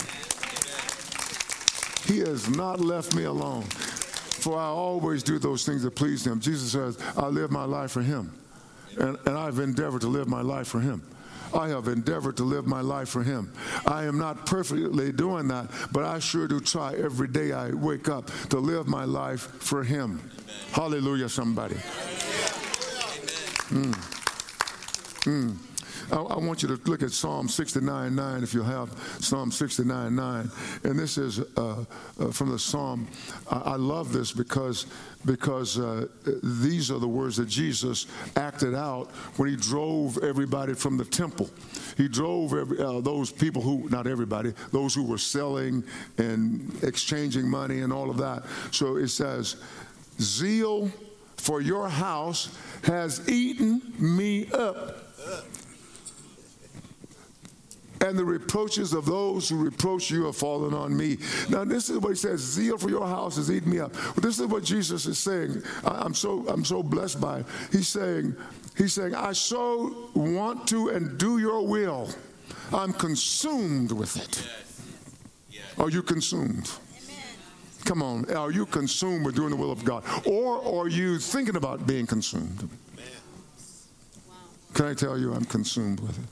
He 2.05 2.19
has 2.19 2.49
not 2.49 2.79
left 2.79 3.15
me 3.15 3.23
alone. 3.23 3.63
For 3.63 4.57
I 4.57 4.67
always 4.67 5.23
do 5.23 5.39
those 5.39 5.65
things 5.65 5.83
that 5.83 5.95
please 5.95 6.25
him. 6.25 6.39
Jesus 6.39 6.71
says, 6.71 6.97
I 7.17 7.27
live 7.27 7.51
my 7.51 7.65
life 7.65 7.91
for 7.91 8.01
him. 8.01 8.33
And, 8.99 9.17
and 9.25 9.37
I've 9.37 9.59
endeavored 9.59 10.01
to 10.01 10.07
live 10.07 10.27
my 10.27 10.41
life 10.41 10.67
for 10.67 10.79
Him. 10.79 11.03
I 11.53 11.69
have 11.69 11.87
endeavored 11.87 12.37
to 12.37 12.43
live 12.43 12.67
my 12.67 12.81
life 12.81 13.09
for 13.09 13.23
Him. 13.23 13.51
I 13.85 14.03
am 14.03 14.17
not 14.17 14.45
perfectly 14.45 15.11
doing 15.11 15.47
that, 15.49 15.69
but 15.91 16.03
I 16.03 16.19
sure 16.19 16.47
do 16.47 16.59
try 16.59 16.93
every 16.95 17.27
day 17.27 17.51
I 17.51 17.71
wake 17.71 18.09
up 18.09 18.29
to 18.49 18.59
live 18.59 18.87
my 18.87 19.05
life 19.05 19.41
for 19.61 19.83
Him. 19.83 20.19
Hallelujah, 20.71 21.29
somebody. 21.29 21.75
Mm. 23.69 23.93
Mm. 25.25 25.57
I, 26.11 26.15
I, 26.15 26.37
want 26.37 26.63
you 26.63 26.69
to 26.69 26.89
look 26.89 27.03
at 27.03 27.11
Psalm 27.11 27.49
69 27.49 28.15
9 28.15 28.43
if 28.43 28.53
you 28.53 28.63
have 28.63 28.89
Psalm 29.19 29.51
69 29.51 30.15
9. 30.15 30.51
And 30.83 30.99
this 30.99 31.17
is 31.17 31.39
uh, 31.39 31.85
uh, 32.19 32.31
from 32.31 32.51
the 32.51 32.59
Psalm. 32.59 33.07
I, 33.49 33.57
I, 33.57 33.75
love 33.75 34.13
this 34.13 34.31
because, 34.31 34.85
because 35.25 35.77
uh, 35.77 36.07
these 36.43 36.89
are 36.91 36.99
the 36.99 37.07
words 37.07 37.37
that 37.37 37.47
Jesus 37.47 38.07
acted 38.35 38.73
out 38.73 39.11
when 39.35 39.49
he 39.49 39.55
drove 39.55 40.17
everybody 40.23 40.73
from 40.73 40.97
the 40.97 41.05
temple. 41.05 41.49
He 41.97 42.07
drove 42.07 42.53
every, 42.53 42.79
uh, 42.79 43.01
those 43.01 43.31
people 43.31 43.61
who, 43.61 43.89
not 43.89 44.07
everybody, 44.07 44.53
those 44.71 44.95
who 44.95 45.03
were 45.03 45.17
selling 45.17 45.83
and 46.17 46.71
exchanging 46.83 47.49
money 47.49 47.81
and 47.81 47.91
all 47.91 48.09
of 48.09 48.17
that. 48.17 48.43
So 48.71 48.97
it 48.97 49.09
says, 49.09 49.57
Zeal 50.19 50.89
for 51.35 51.61
your 51.61 51.87
house 51.87 52.57
has 52.83 53.27
eaten 53.29 53.81
me 53.99 54.49
up 54.51 55.06
and 58.07 58.17
the 58.17 58.25
reproaches 58.25 58.93
of 58.93 59.05
those 59.05 59.49
who 59.49 59.57
reproach 59.57 60.09
you 60.09 60.25
have 60.25 60.35
fallen 60.35 60.73
on 60.73 60.95
me. 60.95 61.17
Now, 61.49 61.63
this 61.63 61.89
is 61.89 61.99
what 61.99 62.09
he 62.09 62.15
says: 62.15 62.39
zeal 62.41 62.77
for 62.77 62.89
your 62.89 63.07
house 63.07 63.35
has 63.37 63.51
eaten 63.51 63.71
me 63.71 63.79
up. 63.79 63.93
But 64.15 64.23
this 64.23 64.39
is 64.39 64.47
what 64.47 64.63
Jesus 64.63 65.05
is 65.05 65.19
saying. 65.19 65.61
I'm 65.83 66.13
so 66.13 66.45
I'm 66.47 66.65
so 66.65 66.83
blessed 66.83 67.21
by. 67.21 67.39
It. 67.39 67.45
He's 67.71 67.87
saying, 67.87 68.35
He's 68.77 68.93
saying, 68.93 69.15
I 69.15 69.33
so 69.33 70.09
want 70.13 70.67
to 70.67 70.89
and 70.89 71.17
do 71.17 71.39
your 71.39 71.65
will. 71.65 72.09
I'm 72.71 72.93
consumed 72.93 73.91
with 73.91 74.15
it. 74.17 74.43
Yes. 74.45 74.81
Yes. 75.49 75.79
Are 75.79 75.89
you 75.89 76.03
consumed? 76.03 76.71
Come 77.85 78.03
on, 78.03 78.29
are 78.35 78.51
you 78.51 78.65
consumed 78.65 79.25
with 79.25 79.35
doing 79.35 79.49
the 79.49 79.55
will 79.55 79.71
of 79.71 79.83
God? 79.85 80.03
Or 80.25 80.83
are 80.83 80.89
you 80.89 81.17
thinking 81.19 81.55
about 81.55 81.87
being 81.87 82.05
consumed? 82.05 82.69
Can 84.73 84.85
I 84.85 84.93
tell 84.93 85.17
you 85.17 85.33
I'm 85.33 85.45
consumed 85.45 86.01
with 86.01 86.19
it? 86.19 86.25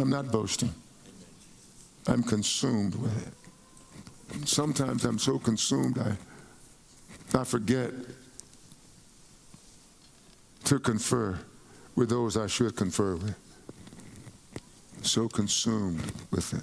I'm 0.00 0.10
not 0.10 0.30
boasting. 0.30 0.74
I'm 2.06 2.22
consumed 2.22 2.94
with 2.94 3.26
it. 3.26 4.48
Sometimes 4.48 5.04
I'm 5.04 5.18
so 5.18 5.38
consumed 5.38 5.98
I, 5.98 6.16
I 7.38 7.44
forget 7.44 7.90
to 10.64 10.78
confer 10.78 11.38
with 11.96 12.10
those 12.10 12.36
I 12.36 12.46
should 12.46 12.76
confer 12.76 13.16
with. 13.16 13.34
So 15.02 15.28
consumed 15.28 16.00
with 16.30 16.54
it. 16.54 16.62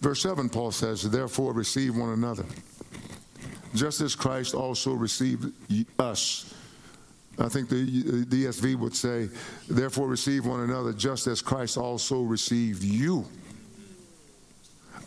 Verse 0.00 0.22
7, 0.22 0.48
Paul 0.48 0.72
says, 0.72 1.02
Therefore 1.02 1.52
receive 1.52 1.96
one 1.96 2.10
another, 2.10 2.46
just 3.74 4.00
as 4.00 4.14
Christ 4.14 4.54
also 4.54 4.92
received 4.92 5.52
us 5.98 6.54
I 7.40 7.48
think 7.48 7.68
the 7.68 8.26
ESV 8.26 8.76
would 8.76 8.94
say, 8.94 9.30
therefore 9.68 10.06
receive 10.08 10.44
one 10.44 10.60
another 10.60 10.92
just 10.92 11.26
as 11.26 11.40
Christ 11.40 11.78
also 11.78 12.22
received 12.22 12.82
you. 12.82 13.24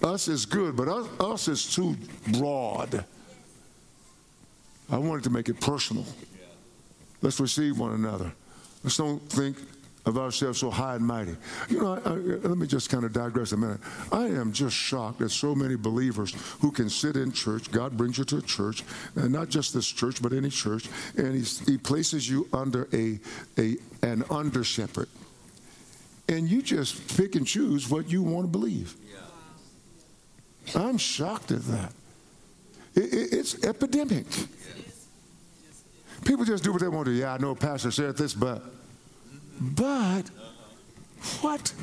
Us 0.03 0.27
is 0.27 0.45
good, 0.45 0.75
but 0.75 0.87
us, 0.87 1.07
us 1.19 1.47
is 1.47 1.73
too 1.73 1.95
broad. 2.33 3.05
I 4.91 4.97
wanted 4.97 5.23
to 5.25 5.29
make 5.29 5.47
it 5.47 5.61
personal. 5.61 6.05
Let's 7.21 7.39
receive 7.39 7.79
one 7.79 7.93
another. 7.93 8.33
Let's 8.83 8.97
don't 8.97 9.19
think 9.29 9.57
of 10.05 10.17
ourselves 10.17 10.59
so 10.59 10.69
high 10.69 10.95
and 10.95 11.05
mighty. 11.05 11.35
You 11.69 11.81
know, 11.81 11.93
I, 11.93 12.09
I, 12.09 12.13
let 12.47 12.57
me 12.57 12.67
just 12.67 12.89
kind 12.89 13.05
of 13.05 13.13
digress 13.13 13.53
a 13.53 13.57
minute. 13.57 13.79
I 14.11 14.25
am 14.25 14.51
just 14.51 14.75
shocked 14.75 15.21
at 15.21 15.31
so 15.31 15.55
many 15.55 15.75
believers 15.75 16.33
who 16.59 16.71
can 16.71 16.89
sit 16.89 17.15
in 17.15 17.31
church. 17.31 17.71
God 17.71 17.95
brings 17.95 18.17
you 18.17 18.25
to 18.25 18.37
a 18.37 18.41
church, 18.41 18.83
and 19.15 19.31
not 19.31 19.49
just 19.49 19.73
this 19.73 19.87
church, 19.87 20.21
but 20.21 20.33
any 20.33 20.49
church, 20.49 20.89
and 21.17 21.35
He 21.65 21.77
places 21.77 22.29
you 22.29 22.47
under 22.51 22.87
a, 22.93 23.19
a 23.57 23.77
an 24.01 24.23
under 24.29 24.63
shepherd, 24.63 25.07
and 26.27 26.49
you 26.49 26.61
just 26.61 27.17
pick 27.17 27.35
and 27.35 27.47
choose 27.47 27.89
what 27.89 28.11
you 28.11 28.21
want 28.23 28.45
to 28.45 28.51
believe. 28.51 28.95
Yeah. 30.65 30.81
I'm 30.81 30.97
shocked 30.97 31.51
at 31.51 31.61
that. 31.63 31.93
It, 32.95 33.13
it, 33.13 33.33
it's 33.33 33.63
epidemic. 33.63 34.25
People 36.25 36.45
just 36.45 36.63
do 36.63 36.71
what 36.71 36.81
they 36.81 36.87
want 36.87 37.05
to. 37.05 37.11
Yeah, 37.11 37.33
I 37.33 37.37
know 37.37 37.55
Pastor 37.55 37.91
said 37.91 38.15
this, 38.15 38.33
but 38.33 38.63
but 39.63 40.23
what? 41.41 41.73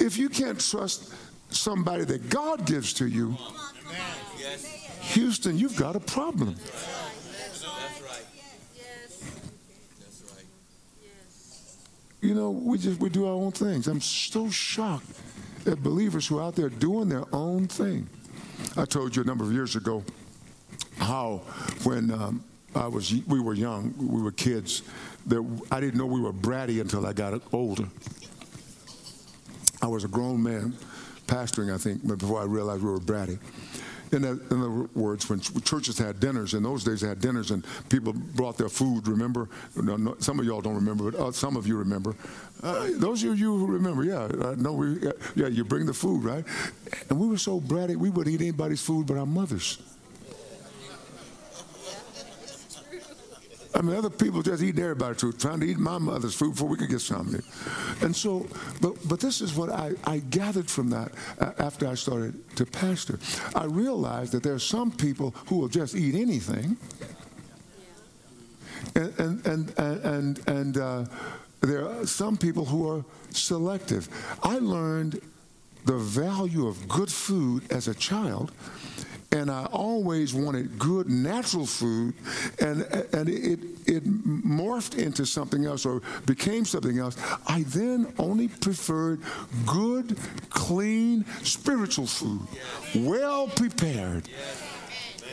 If 0.00 0.16
you 0.16 0.28
can't 0.28 0.60
trust 0.60 1.12
somebody 1.50 2.04
that 2.04 2.28
God 2.28 2.66
gives 2.66 2.92
to 2.94 3.06
you, 3.06 3.36
Houston, 5.00 5.58
you've 5.58 5.76
got 5.76 5.96
a 5.96 6.00
problem. 6.00 6.56
You 12.20 12.34
know, 12.34 12.50
we 12.50 12.78
just 12.78 12.98
we 13.00 13.08
do 13.08 13.26
our 13.26 13.34
own 13.34 13.52
things. 13.52 13.86
I'm 13.86 14.00
so 14.00 14.50
shocked 14.50 15.06
at 15.66 15.82
believers 15.82 16.26
who 16.26 16.38
are 16.38 16.42
out 16.42 16.56
there 16.56 16.68
doing 16.68 17.08
their 17.08 17.24
own 17.32 17.68
thing. 17.68 18.08
I 18.76 18.84
told 18.84 19.14
you 19.14 19.22
a 19.22 19.24
number 19.24 19.44
of 19.44 19.52
years 19.52 19.76
ago 19.76 20.02
how 20.98 21.42
when 21.82 22.10
um, 22.10 22.44
I 22.74 22.88
was 22.88 23.14
we 23.26 23.40
were 23.40 23.54
young, 23.54 23.94
we 23.98 24.22
were 24.22 24.32
kids, 24.32 24.82
that 25.26 25.60
I 25.70 25.80
didn't 25.80 25.98
know 25.98 26.06
we 26.06 26.20
were 26.20 26.32
bratty 26.32 26.80
until 26.80 27.06
I 27.06 27.12
got 27.12 27.40
older. 27.52 27.86
I 29.82 29.86
was 29.88 30.04
a 30.04 30.08
grown 30.08 30.42
man, 30.42 30.74
pastoring, 31.26 31.72
I 31.72 31.78
think, 31.78 32.06
but 32.06 32.18
before 32.18 32.40
I 32.40 32.44
realized 32.44 32.82
we 32.82 32.90
were 32.90 33.00
bratty. 33.00 33.38
In, 34.12 34.24
in 34.24 34.40
other 34.50 34.88
words, 34.94 35.28
when 35.28 35.40
churches 35.40 35.98
had 35.98 36.20
dinners, 36.20 36.54
in 36.54 36.62
those 36.62 36.84
days 36.84 37.00
they 37.00 37.08
had 37.08 37.20
dinners 37.20 37.50
and 37.50 37.64
people 37.88 38.12
brought 38.12 38.56
their 38.56 38.68
food, 38.68 39.08
remember? 39.08 39.48
No, 39.74 39.96
no, 39.96 40.16
some 40.20 40.38
of 40.38 40.46
y'all 40.46 40.60
don't 40.60 40.76
remember, 40.76 41.10
but 41.10 41.20
uh, 41.20 41.32
some 41.32 41.56
of 41.56 41.66
you 41.66 41.76
remember. 41.76 42.14
Uh, 42.62 42.88
those 42.94 43.24
of 43.24 43.38
you 43.38 43.56
who 43.56 43.66
remember, 43.66 44.04
yeah, 44.04 44.28
I 44.48 44.54
know 44.54 44.74
we, 44.74 45.00
yeah, 45.34 45.48
you 45.48 45.64
bring 45.64 45.86
the 45.86 45.94
food, 45.94 46.24
right? 46.24 46.44
And 47.10 47.18
we 47.18 47.26
were 47.26 47.36
so 47.36 47.60
bratty, 47.60 47.96
we 47.96 48.10
wouldn't 48.10 48.32
eat 48.32 48.40
anybody's 48.42 48.80
food 48.80 49.06
but 49.06 49.16
our 49.16 49.26
mothers. 49.26 49.78
I 53.76 53.82
mean, 53.82 53.94
other 53.94 54.08
people 54.08 54.40
just 54.40 54.62
eating 54.62 54.82
everybody's 54.82 55.20
food, 55.20 55.38
trying 55.38 55.60
to 55.60 55.66
eat 55.66 55.76
my 55.76 55.98
mother's 55.98 56.34
food 56.34 56.52
before 56.52 56.68
we 56.68 56.78
could 56.78 56.88
get 56.88 57.02
something. 57.02 57.42
And 58.00 58.16
so, 58.16 58.46
but, 58.80 58.96
but 59.06 59.20
this 59.20 59.42
is 59.42 59.54
what 59.54 59.70
I, 59.70 59.92
I 60.04 60.18
gathered 60.18 60.70
from 60.70 60.88
that 60.90 61.12
after 61.58 61.86
I 61.86 61.94
started 61.94 62.56
to 62.56 62.64
pastor. 62.64 63.18
I 63.54 63.64
realized 63.64 64.32
that 64.32 64.42
there 64.42 64.54
are 64.54 64.58
some 64.58 64.90
people 64.90 65.34
who 65.48 65.58
will 65.58 65.68
just 65.68 65.94
eat 65.94 66.14
anything. 66.14 66.78
And, 68.94 69.18
and, 69.18 69.46
and, 69.46 69.78
and, 69.78 70.48
and 70.48 70.78
uh, 70.78 71.04
there 71.60 71.86
are 71.86 72.06
some 72.06 72.38
people 72.38 72.64
who 72.64 72.88
are 72.88 73.04
selective. 73.30 74.08
I 74.42 74.56
learned 74.56 75.20
the 75.84 75.98
value 75.98 76.66
of 76.66 76.88
good 76.88 77.12
food 77.12 77.70
as 77.70 77.88
a 77.88 77.94
child 77.94 78.52
and 79.36 79.50
I 79.50 79.66
always 79.66 80.32
wanted 80.32 80.78
good 80.78 81.10
natural 81.10 81.66
food, 81.66 82.14
and 82.58 82.82
and 83.12 83.28
it 83.28 83.60
it 83.86 84.04
morphed 84.04 84.98
into 84.98 85.26
something 85.26 85.66
else 85.66 85.84
or 85.84 86.00
became 86.24 86.64
something 86.64 86.98
else. 86.98 87.16
I 87.46 87.64
then 87.68 88.12
only 88.18 88.48
preferred 88.48 89.20
good, 89.66 90.16
clean, 90.48 91.24
spiritual 91.42 92.06
food, 92.06 92.40
well 92.94 93.48
prepared 93.48 94.28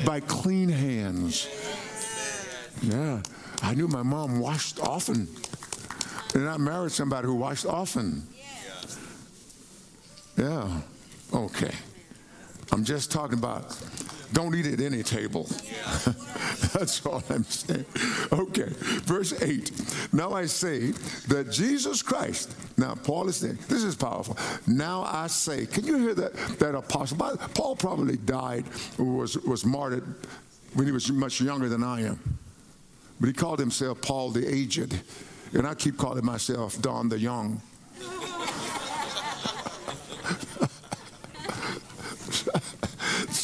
by 0.06 0.20
clean 0.20 0.70
hands. 0.70 1.48
Yeah, 2.82 3.22
I 3.62 3.74
knew 3.74 3.88
my 3.88 4.04
mom 4.04 4.40
washed 4.40 4.80
often, 4.82 5.30
and 6.36 6.50
I 6.50 6.58
married 6.58 6.92
somebody 6.92 7.28
who 7.28 7.36
washed 7.36 7.66
often. 7.66 8.28
Yeah, 10.36 10.82
okay. 11.34 11.72
I'm 12.74 12.84
just 12.84 13.12
talking 13.12 13.38
about 13.38 13.78
don't 14.34 14.56
eat 14.56 14.66
at 14.66 14.82
any 14.82 15.04
table. 15.04 15.44
That's 16.74 17.06
all 17.06 17.24
I'm 17.30 17.44
saying. 17.44 17.86
Okay, 18.32 18.68
verse 19.06 19.40
8. 19.42 19.72
Now 20.12 20.34
I 20.34 20.48
say 20.48 20.92
that 21.28 21.52
Jesus 21.52 22.02
Christ, 22.02 22.56
now 22.78 22.96
Paul 22.96 23.30
is 23.30 23.38
saying, 23.38 23.60
this 23.70 23.84
is 23.84 23.96
powerful. 23.96 24.38
Now 24.68 25.04
I 25.04 25.28
say, 25.28 25.68
can 25.68 25.86
you 25.86 25.98
hear 25.98 26.16
that, 26.16 26.34
that 26.60 26.76
apostle? 26.76 27.18
Paul 27.54 27.76
probably 27.76 28.18
died, 28.18 28.66
was, 28.98 29.38
was 29.38 29.66
martyred 29.66 30.04
when 30.74 30.88
he 30.88 30.92
was 30.92 31.12
much 31.12 31.40
younger 31.40 31.70
than 31.70 31.84
I 31.84 32.02
am. 32.02 32.20
But 33.20 33.28
he 33.28 33.34
called 33.34 33.60
himself 33.60 34.02
Paul 34.02 34.32
the 34.32 34.46
Aged. 34.46 35.00
And 35.54 35.68
I 35.68 35.76
keep 35.76 35.98
calling 35.98 36.26
myself 36.26 36.82
Don 36.82 37.10
the 37.10 37.20
Young. 37.20 37.62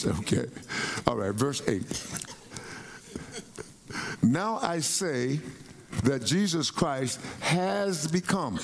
It's 0.02 0.08
okay. 0.08 0.48
All 1.08 1.16
right, 1.16 1.34
verse 1.34 1.68
8. 1.68 1.84
Now 4.22 4.60
I 4.62 4.80
say 4.80 5.40
that 6.04 6.24
Jesus 6.24 6.72
Christ 6.72 7.20
has 7.42 8.08
become, 8.08 8.60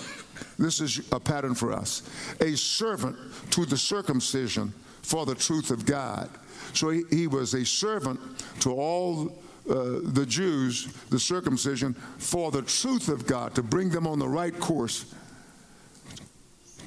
this 0.57 0.79
is 0.79 1.01
a 1.11 1.19
pattern 1.19 1.55
for 1.55 1.73
us, 1.73 2.03
a 2.39 2.55
servant 2.55 3.17
to 3.51 3.65
the 3.65 3.77
circumcision 3.77 4.73
for 5.01 5.25
the 5.25 5.35
truth 5.35 5.71
of 5.71 5.85
God. 5.85 6.29
So 6.73 6.89
he, 6.89 7.03
he 7.09 7.27
was 7.27 7.53
a 7.53 7.65
servant 7.65 8.19
to 8.61 8.73
all 8.73 9.37
uh, 9.69 9.99
the 10.03 10.25
Jews, 10.27 10.85
the 11.09 11.19
circumcision, 11.19 11.93
for 12.17 12.51
the 12.51 12.61
truth 12.61 13.09
of 13.09 13.25
God, 13.25 13.55
to 13.55 13.63
bring 13.63 13.89
them 13.89 14.05
on 14.05 14.19
the 14.19 14.27
right 14.27 14.57
course, 14.59 15.13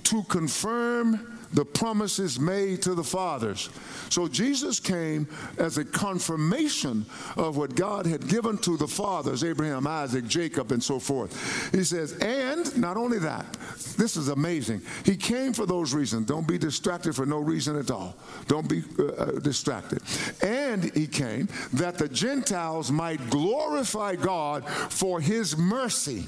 to 0.05 0.23
confirm 0.25 1.38
the 1.53 1.65
promises 1.65 2.39
made 2.39 2.83
to 2.83 2.95
the 2.95 3.05
fathers. 3.05 3.71
So 4.11 4.29
Jesus 4.29 4.81
came 4.81 5.27
as 5.59 5.79
a 5.79 5.85
confirmation 5.85 7.07
of 7.37 7.57
what 7.57 7.75
God 7.75 8.07
had 8.07 8.29
given 8.29 8.59
to 8.59 8.77
the 8.77 8.89
fathers 8.89 9.45
Abraham, 9.45 9.87
Isaac, 9.87 10.27
Jacob, 10.27 10.73
and 10.73 10.83
so 10.83 10.99
forth. 10.99 11.73
He 11.75 11.85
says, 11.85 12.13
and 12.19 12.77
not 12.77 12.97
only 12.97 13.19
that, 13.21 13.53
this 13.97 14.17
is 14.17 14.29
amazing. 14.29 14.83
He 15.05 15.17
came 15.17 15.53
for 15.53 15.67
those 15.67 15.95
reasons. 15.95 16.27
Don't 16.27 16.47
be 16.47 16.59
distracted 16.59 17.15
for 17.15 17.27
no 17.27 17.39
reason 17.39 17.77
at 17.77 17.91
all. 17.91 18.17
Don't 18.47 18.69
be 18.69 18.83
uh, 18.99 19.05
uh, 19.05 19.25
distracted. 19.41 20.03
And 20.43 20.85
he 20.95 21.07
came 21.07 21.49
that 21.75 21.99
the 21.99 22.09
Gentiles 22.09 22.91
might 22.91 23.31
glorify 23.31 24.15
God 24.17 24.69
for 24.69 25.21
his 25.21 25.57
mercy. 25.57 26.27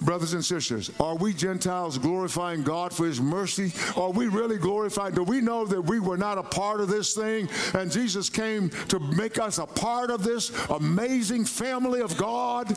Brothers 0.00 0.32
and 0.32 0.44
sisters, 0.44 0.90
are 1.00 1.16
we 1.16 1.34
Gentiles 1.34 1.98
glorifying 1.98 2.62
God 2.62 2.92
for 2.92 3.06
His 3.06 3.20
mercy? 3.20 3.72
Are 3.96 4.10
we 4.10 4.28
really 4.28 4.56
glorifying? 4.56 5.14
Do 5.14 5.24
we 5.24 5.40
know 5.40 5.66
that 5.66 5.82
we 5.82 5.98
were 5.98 6.16
not 6.16 6.38
a 6.38 6.42
part 6.42 6.80
of 6.80 6.88
this 6.88 7.14
thing 7.14 7.48
and 7.74 7.90
Jesus 7.90 8.30
came 8.30 8.70
to 8.88 9.00
make 9.00 9.38
us 9.38 9.58
a 9.58 9.66
part 9.66 10.10
of 10.10 10.22
this 10.22 10.52
amazing 10.70 11.44
family 11.44 12.00
of 12.00 12.16
God? 12.16 12.76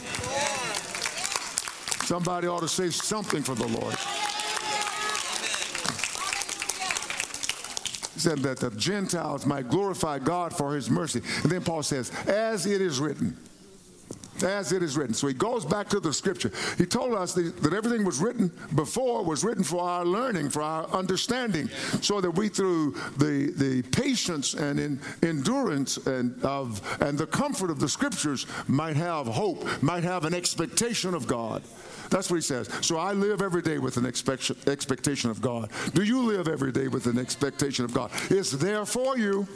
Somebody 2.05 2.47
ought 2.47 2.61
to 2.61 2.67
say 2.67 2.89
something 2.89 3.43
for 3.43 3.55
the 3.55 3.67
Lord. 3.67 3.95
He 8.15 8.19
said 8.19 8.39
that 8.39 8.57
the 8.59 8.71
Gentiles 8.71 9.45
might 9.45 9.69
glorify 9.69 10.17
God 10.19 10.53
for 10.55 10.75
His 10.75 10.89
mercy. 10.89 11.21
And 11.43 11.51
then 11.51 11.63
Paul 11.63 11.83
says, 11.83 12.11
as 12.27 12.65
it 12.65 12.81
is 12.81 12.99
written 12.99 13.37
as 14.43 14.71
it 14.71 14.83
is 14.83 14.97
written. 14.97 15.13
So 15.13 15.27
he 15.27 15.33
goes 15.33 15.65
back 15.65 15.89
to 15.89 15.99
the 15.99 16.13
scripture. 16.13 16.51
He 16.77 16.85
told 16.85 17.13
us 17.13 17.33
that 17.33 17.73
everything 17.73 18.05
was 18.05 18.19
written 18.19 18.51
before 18.75 19.23
was 19.23 19.43
written 19.43 19.63
for 19.63 19.81
our 19.81 20.05
learning, 20.05 20.49
for 20.49 20.61
our 20.61 20.87
understanding, 20.89 21.69
so 22.01 22.21
that 22.21 22.31
we 22.31 22.49
through 22.49 22.91
the, 23.17 23.53
the 23.55 23.81
patience 23.91 24.53
and 24.53 24.79
in, 24.79 24.99
endurance 25.23 25.97
and 25.97 26.43
of 26.43 26.81
and 27.01 27.17
the 27.17 27.27
comfort 27.27 27.69
of 27.69 27.79
the 27.79 27.89
scriptures 27.89 28.45
might 28.67 28.95
have 28.95 29.27
hope, 29.27 29.65
might 29.81 30.03
have 30.03 30.25
an 30.25 30.33
expectation 30.33 31.13
of 31.13 31.27
God. 31.27 31.63
That's 32.09 32.29
what 32.29 32.35
he 32.35 32.41
says. 32.41 32.69
So 32.81 32.97
I 32.97 33.13
live 33.13 33.41
every 33.41 33.61
day 33.61 33.77
with 33.77 33.95
an 33.95 34.05
expect, 34.05 34.51
expectation 34.67 35.29
of 35.29 35.41
God. 35.41 35.71
Do 35.93 36.03
you 36.03 36.21
live 36.21 36.49
every 36.49 36.73
day 36.73 36.89
with 36.89 37.05
an 37.07 37.17
expectation 37.17 37.85
of 37.85 37.93
God? 37.93 38.11
It's 38.29 38.51
there 38.51 38.85
for 38.85 39.17
you. 39.17 39.47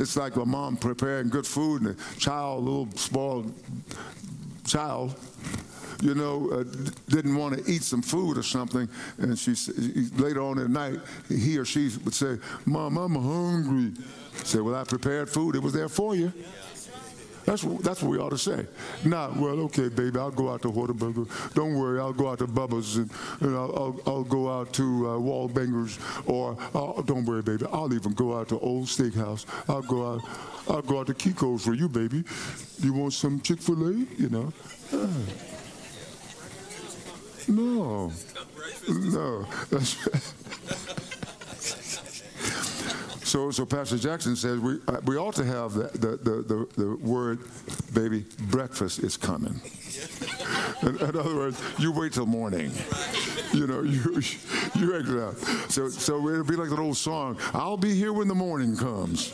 It's 0.00 0.16
like 0.16 0.36
a 0.36 0.46
mom 0.46 0.78
preparing 0.78 1.28
good 1.28 1.46
food 1.46 1.82
and 1.82 1.90
a 1.90 2.18
child, 2.18 2.62
a 2.62 2.64
little 2.64 2.88
spoiled 2.96 3.52
child, 4.66 5.14
you 6.00 6.14
know, 6.14 6.50
uh, 6.50 6.64
didn't 7.08 7.36
want 7.36 7.58
to 7.58 7.70
eat 7.70 7.82
some 7.82 8.00
food 8.00 8.38
or 8.38 8.42
something, 8.42 8.88
and 9.18 9.38
she 9.38 9.54
later 10.16 10.40
on 10.40 10.58
at 10.58 10.70
night, 10.70 11.00
he 11.28 11.58
or 11.58 11.66
she 11.66 11.90
would 12.04 12.14
say, 12.14 12.38
"Mom, 12.64 12.96
I'm 12.96 13.14
hungry." 13.14 13.92
Say, 14.44 14.60
"Well, 14.60 14.74
I 14.74 14.84
prepared 14.84 15.28
food. 15.28 15.54
It 15.54 15.62
was 15.62 15.74
there 15.74 15.90
for 15.90 16.16
you." 16.16 16.32
That's 17.50 17.64
what, 17.64 17.82
that's 17.82 18.00
what 18.00 18.12
we 18.12 18.18
ought 18.18 18.30
to 18.30 18.38
say. 18.38 18.64
Not, 19.04 19.36
well, 19.36 19.58
okay, 19.62 19.88
baby, 19.88 20.20
I'll 20.20 20.30
go 20.30 20.50
out 20.50 20.62
to 20.62 20.68
Whataburger. 20.68 21.26
Don't 21.52 21.74
worry, 21.74 21.98
I'll 21.98 22.12
go 22.12 22.28
out 22.28 22.38
to 22.38 22.46
Bubba's 22.46 22.96
and, 22.96 23.10
and 23.40 23.56
I'll, 23.56 23.76
I'll, 23.76 24.00
I'll, 24.06 24.22
go 24.22 24.48
out 24.48 24.72
to 24.74 24.82
uh, 24.82 25.10
Wallbangers 25.18 25.98
or 26.28 26.56
uh, 26.72 27.02
don't 27.02 27.24
worry, 27.24 27.42
baby, 27.42 27.66
I'll 27.72 27.92
even 27.92 28.12
go 28.12 28.38
out 28.38 28.50
to 28.50 28.58
Old 28.60 28.86
Steakhouse. 28.86 29.46
I'll 29.68 29.82
go 29.82 30.12
out, 30.14 30.20
I'll 30.68 30.82
go 30.82 31.00
out 31.00 31.08
to 31.08 31.14
Kiko's 31.14 31.64
for 31.64 31.74
you, 31.74 31.88
baby. 31.88 32.22
You 32.78 32.92
want 32.92 33.14
some 33.14 33.40
Chick 33.40 33.60
Fil 33.60 33.84
A? 33.84 33.94
You 34.16 34.28
know. 34.28 34.52
Uh, 34.92 35.08
no, 37.48 38.12
no. 38.88 39.46
So, 43.30 43.52
so 43.52 43.64
Pastor 43.64 43.96
Jackson 43.96 44.34
says 44.34 44.58
we, 44.58 44.80
uh, 44.88 45.00
we 45.04 45.16
ought 45.16 45.36
to 45.36 45.44
have 45.44 45.74
the, 45.74 45.84
the, 45.96 46.16
the, 46.16 46.68
the, 46.76 46.96
word, 46.96 47.38
baby, 47.94 48.24
breakfast 48.48 49.04
is 49.04 49.16
coming. 49.16 49.60
in, 50.82 50.96
in, 50.96 51.16
other 51.16 51.36
words, 51.36 51.62
you 51.78 51.92
wait 51.92 52.12
till 52.12 52.26
morning. 52.26 52.72
You 53.52 53.68
know, 53.68 53.82
you 53.82 54.02
you 54.74 54.96
exit 54.96 55.20
out. 55.20 55.38
So, 55.70 55.88
so 55.88 56.28
it'll 56.28 56.42
be 56.42 56.56
like 56.56 56.70
that 56.70 56.80
old 56.80 56.96
song, 56.96 57.38
I'll 57.54 57.76
be 57.76 57.94
here 57.94 58.12
when 58.12 58.26
the 58.26 58.34
morning 58.34 58.76
comes. 58.76 59.32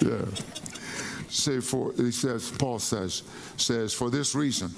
Yeah 0.00 0.24
say 1.30 1.60
for 1.60 1.92
he 1.96 2.10
says 2.10 2.50
paul 2.58 2.78
says 2.78 3.22
says 3.56 3.92
for 3.92 4.10
this 4.10 4.34
reason. 4.34 4.70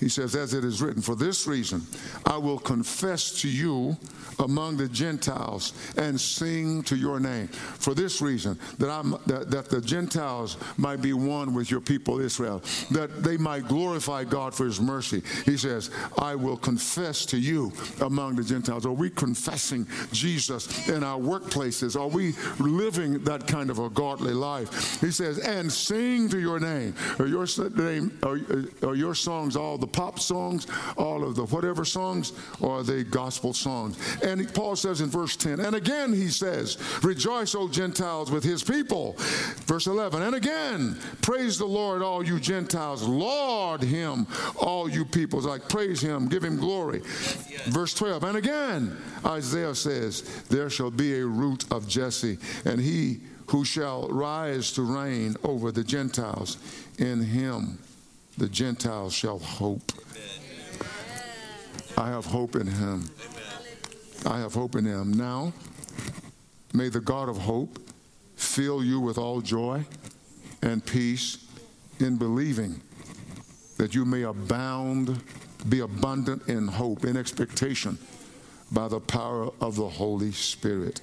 He 0.00 0.08
says 0.08 0.34
as 0.34 0.54
it 0.54 0.64
is 0.64 0.80
written 0.80 1.02
for 1.02 1.14
this 1.14 1.46
reason 1.46 1.82
i 2.24 2.36
will 2.36 2.58
confess 2.58 3.40
to 3.42 3.48
you 3.48 3.96
among 4.38 4.76
the 4.76 4.88
gentiles 4.88 5.72
and 5.96 6.20
sing 6.20 6.82
to 6.84 6.96
your 6.96 7.18
name. 7.18 7.48
For 7.48 7.94
this 7.94 8.22
reason 8.22 8.58
that 8.78 8.88
I'm 8.90 9.10
that, 9.26 9.50
that 9.50 9.68
the 9.68 9.80
gentiles 9.80 10.56
might 10.76 11.02
be 11.02 11.12
one 11.12 11.54
with 11.54 11.70
your 11.70 11.80
people 11.80 12.20
israel 12.20 12.62
that 12.90 13.22
they 13.22 13.36
might 13.36 13.68
glorify 13.68 14.24
god 14.24 14.54
for 14.54 14.64
his 14.64 14.80
mercy. 14.80 15.22
He 15.44 15.56
says 15.56 15.90
i 16.16 16.34
will 16.34 16.56
confess 16.56 17.26
to 17.26 17.38
you 17.38 17.72
among 18.00 18.36
the 18.36 18.44
gentiles. 18.44 18.86
Are 18.86 18.92
we 18.92 19.10
confessing 19.10 19.86
jesus 20.12 20.88
in 20.88 21.02
our 21.02 21.18
workplaces? 21.18 22.00
Are 22.00 22.08
we 22.08 22.34
living 22.58 23.24
that 23.24 23.46
kind 23.46 23.70
of 23.70 23.78
a 23.78 23.90
godly 23.90 24.34
life? 24.34 25.00
He 25.00 25.10
says 25.10 25.38
and 25.38 25.70
sing 25.72 25.97
sing 25.98 26.28
to 26.28 26.38
your 26.38 26.60
name, 26.60 26.94
or 27.18 27.26
your 27.26 27.46
name, 27.70 28.16
or 28.22 28.94
your 28.94 29.14
songs, 29.14 29.56
all 29.56 29.76
the 29.78 29.86
pop 29.86 30.20
songs, 30.20 30.66
all 30.96 31.24
of 31.24 31.34
the 31.34 31.44
whatever 31.46 31.84
songs, 31.84 32.32
or 32.60 32.82
the 32.82 33.02
gospel 33.04 33.52
songs. 33.52 33.98
And 34.22 34.52
Paul 34.54 34.76
says 34.76 35.00
in 35.00 35.08
verse 35.08 35.36
10, 35.36 35.60
and 35.60 35.74
again 35.74 36.12
he 36.12 36.28
says, 36.28 36.78
Rejoice, 37.02 37.54
O 37.54 37.68
Gentiles, 37.68 38.30
with 38.30 38.44
his 38.44 38.62
people. 38.62 39.14
Verse 39.66 39.86
11, 39.86 40.22
and 40.22 40.36
again, 40.36 40.96
praise 41.20 41.58
the 41.58 41.66
Lord, 41.66 42.02
all 42.02 42.24
you 42.24 42.38
Gentiles. 42.38 43.02
Laud 43.02 43.82
him, 43.82 44.26
all 44.56 44.88
you 44.88 45.04
peoples. 45.04 45.46
Like, 45.46 45.68
praise 45.68 46.00
him, 46.00 46.28
give 46.28 46.44
him 46.44 46.58
glory. 46.58 47.00
Verse 47.66 47.94
12, 47.94 48.22
and 48.22 48.36
again, 48.36 48.96
Isaiah 49.24 49.74
says, 49.74 50.22
There 50.48 50.70
shall 50.70 50.90
be 50.90 51.18
a 51.18 51.26
root 51.26 51.64
of 51.72 51.88
Jesse, 51.88 52.38
and 52.64 52.80
he 52.80 53.20
who 53.48 53.64
shall 53.64 54.08
rise 54.08 54.72
to 54.72 54.82
reign 54.82 55.36
over 55.42 55.72
the 55.72 55.84
Gentiles. 55.84 56.58
In 56.98 57.22
him 57.22 57.78
the 58.36 58.48
Gentiles 58.48 59.14
shall 59.14 59.38
hope. 59.38 59.92
I 61.96 62.08
have 62.08 62.26
hope 62.26 62.54
in 62.56 62.66
him. 62.66 63.10
I 64.26 64.38
have 64.38 64.54
hope 64.54 64.76
in 64.76 64.84
him. 64.84 65.12
Now, 65.12 65.52
may 66.72 66.88
the 66.88 67.00
God 67.00 67.28
of 67.28 67.38
hope 67.38 67.78
fill 68.36 68.84
you 68.84 69.00
with 69.00 69.18
all 69.18 69.40
joy 69.40 69.84
and 70.62 70.84
peace 70.84 71.44
in 71.98 72.16
believing 72.16 72.80
that 73.78 73.94
you 73.94 74.04
may 74.04 74.22
abound, 74.22 75.20
be 75.68 75.80
abundant 75.80 76.48
in 76.48 76.68
hope, 76.68 77.04
in 77.04 77.16
expectation 77.16 77.96
by 78.70 78.88
the 78.88 79.00
power 79.00 79.50
of 79.60 79.76
the 79.76 79.88
Holy 79.88 80.32
Spirit 80.32 81.00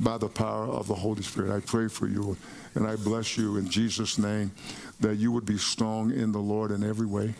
by 0.00 0.18
the 0.18 0.28
power 0.28 0.66
of 0.66 0.86
the 0.88 0.94
Holy 0.94 1.22
Spirit. 1.22 1.54
I 1.54 1.60
pray 1.60 1.88
for 1.88 2.06
you 2.06 2.36
and 2.74 2.86
I 2.86 2.96
bless 2.96 3.36
you 3.36 3.56
in 3.56 3.68
Jesus' 3.68 4.18
name 4.18 4.50
that 5.00 5.16
you 5.16 5.30
would 5.32 5.46
be 5.46 5.58
strong 5.58 6.12
in 6.12 6.32
the 6.32 6.38
Lord 6.38 6.70
in 6.70 6.82
every 6.82 7.06
way. 7.06 7.34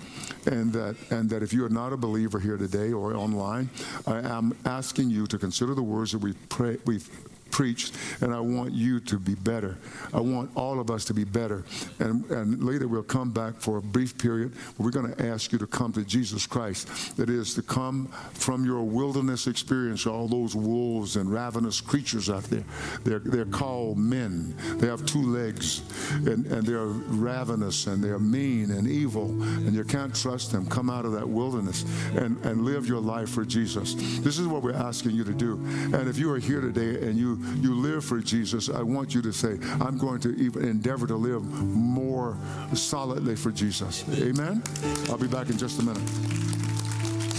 And 0.46 0.72
that, 0.72 0.96
and 1.10 1.28
that 1.30 1.42
if 1.42 1.52
you 1.52 1.64
are 1.64 1.70
not 1.70 1.92
a 1.92 1.96
believer 1.96 2.38
here 2.38 2.56
today 2.56 2.92
or 2.92 3.14
online, 3.14 3.70
I 4.06 4.18
am 4.18 4.56
asking 4.64 5.10
you 5.10 5.26
to 5.28 5.38
consider 5.38 5.74
the 5.74 5.82
words 5.82 6.12
that 6.12 6.18
we 6.18 6.34
pray, 6.48 6.78
we've 6.84 7.08
preached, 7.54 7.94
and 8.20 8.34
I 8.34 8.40
want 8.40 8.72
you 8.72 8.98
to 8.98 9.16
be 9.16 9.36
better. 9.36 9.78
I 10.12 10.18
want 10.18 10.50
all 10.56 10.80
of 10.80 10.90
us 10.90 11.04
to 11.04 11.14
be 11.14 11.22
better. 11.22 11.64
And, 12.00 12.28
and 12.32 12.64
later 12.64 12.88
we'll 12.88 13.04
come 13.04 13.30
back 13.30 13.60
for 13.60 13.76
a 13.76 13.80
brief 13.80 14.18
period 14.18 14.52
we're 14.76 14.90
going 14.90 15.14
to 15.14 15.26
ask 15.26 15.52
you 15.52 15.58
to 15.58 15.66
come 15.68 15.92
to 15.92 16.04
Jesus 16.04 16.48
Christ. 16.48 17.16
That 17.16 17.30
is, 17.30 17.54
to 17.54 17.62
come 17.62 18.08
from 18.32 18.64
your 18.64 18.82
wilderness 18.82 19.46
experience, 19.46 20.04
all 20.04 20.26
those 20.26 20.56
wolves 20.56 21.14
and 21.14 21.32
ravenous 21.32 21.80
creatures 21.80 22.28
out 22.28 22.42
there. 22.44 22.64
They're, 23.04 23.20
they're 23.20 23.44
called 23.44 23.98
men. 23.98 24.56
They 24.78 24.88
have 24.88 25.06
two 25.06 25.22
legs, 25.22 25.82
and, 26.10 26.46
and 26.46 26.66
they're 26.66 26.86
ravenous, 26.86 27.86
and 27.86 28.02
they're 28.02 28.18
mean 28.18 28.72
and 28.72 28.88
evil, 28.88 29.26
and 29.26 29.74
you 29.74 29.84
can't 29.84 30.14
trust 30.14 30.50
them. 30.50 30.66
Come 30.66 30.90
out 30.90 31.04
of 31.04 31.12
that 31.12 31.28
wilderness 31.28 31.84
and, 32.16 32.36
and 32.44 32.64
live 32.64 32.88
your 32.88 33.00
life 33.00 33.28
for 33.28 33.44
Jesus. 33.44 33.94
This 34.20 34.38
is 34.40 34.48
what 34.48 34.62
we're 34.62 34.72
asking 34.72 35.12
you 35.12 35.22
to 35.22 35.34
do. 35.34 35.54
And 35.94 36.08
if 36.08 36.18
you 36.18 36.32
are 36.32 36.38
here 36.38 36.60
today 36.60 37.06
and 37.06 37.16
you 37.16 37.43
you 37.56 37.74
live 37.74 38.04
for 38.04 38.20
Jesus, 38.20 38.68
I 38.68 38.82
want 38.82 39.14
you 39.14 39.22
to 39.22 39.32
say, 39.32 39.58
I'm 39.80 39.98
going 39.98 40.20
to 40.20 40.34
even 40.36 40.64
endeavor 40.64 41.06
to 41.06 41.16
live 41.16 41.44
more 41.44 42.36
solidly 42.72 43.36
for 43.36 43.50
Jesus. 43.50 44.04
Amen? 44.20 44.62
I'll 45.08 45.18
be 45.18 45.28
back 45.28 45.50
in 45.50 45.58
just 45.58 45.80
a 45.80 45.82
minute. 45.82 46.43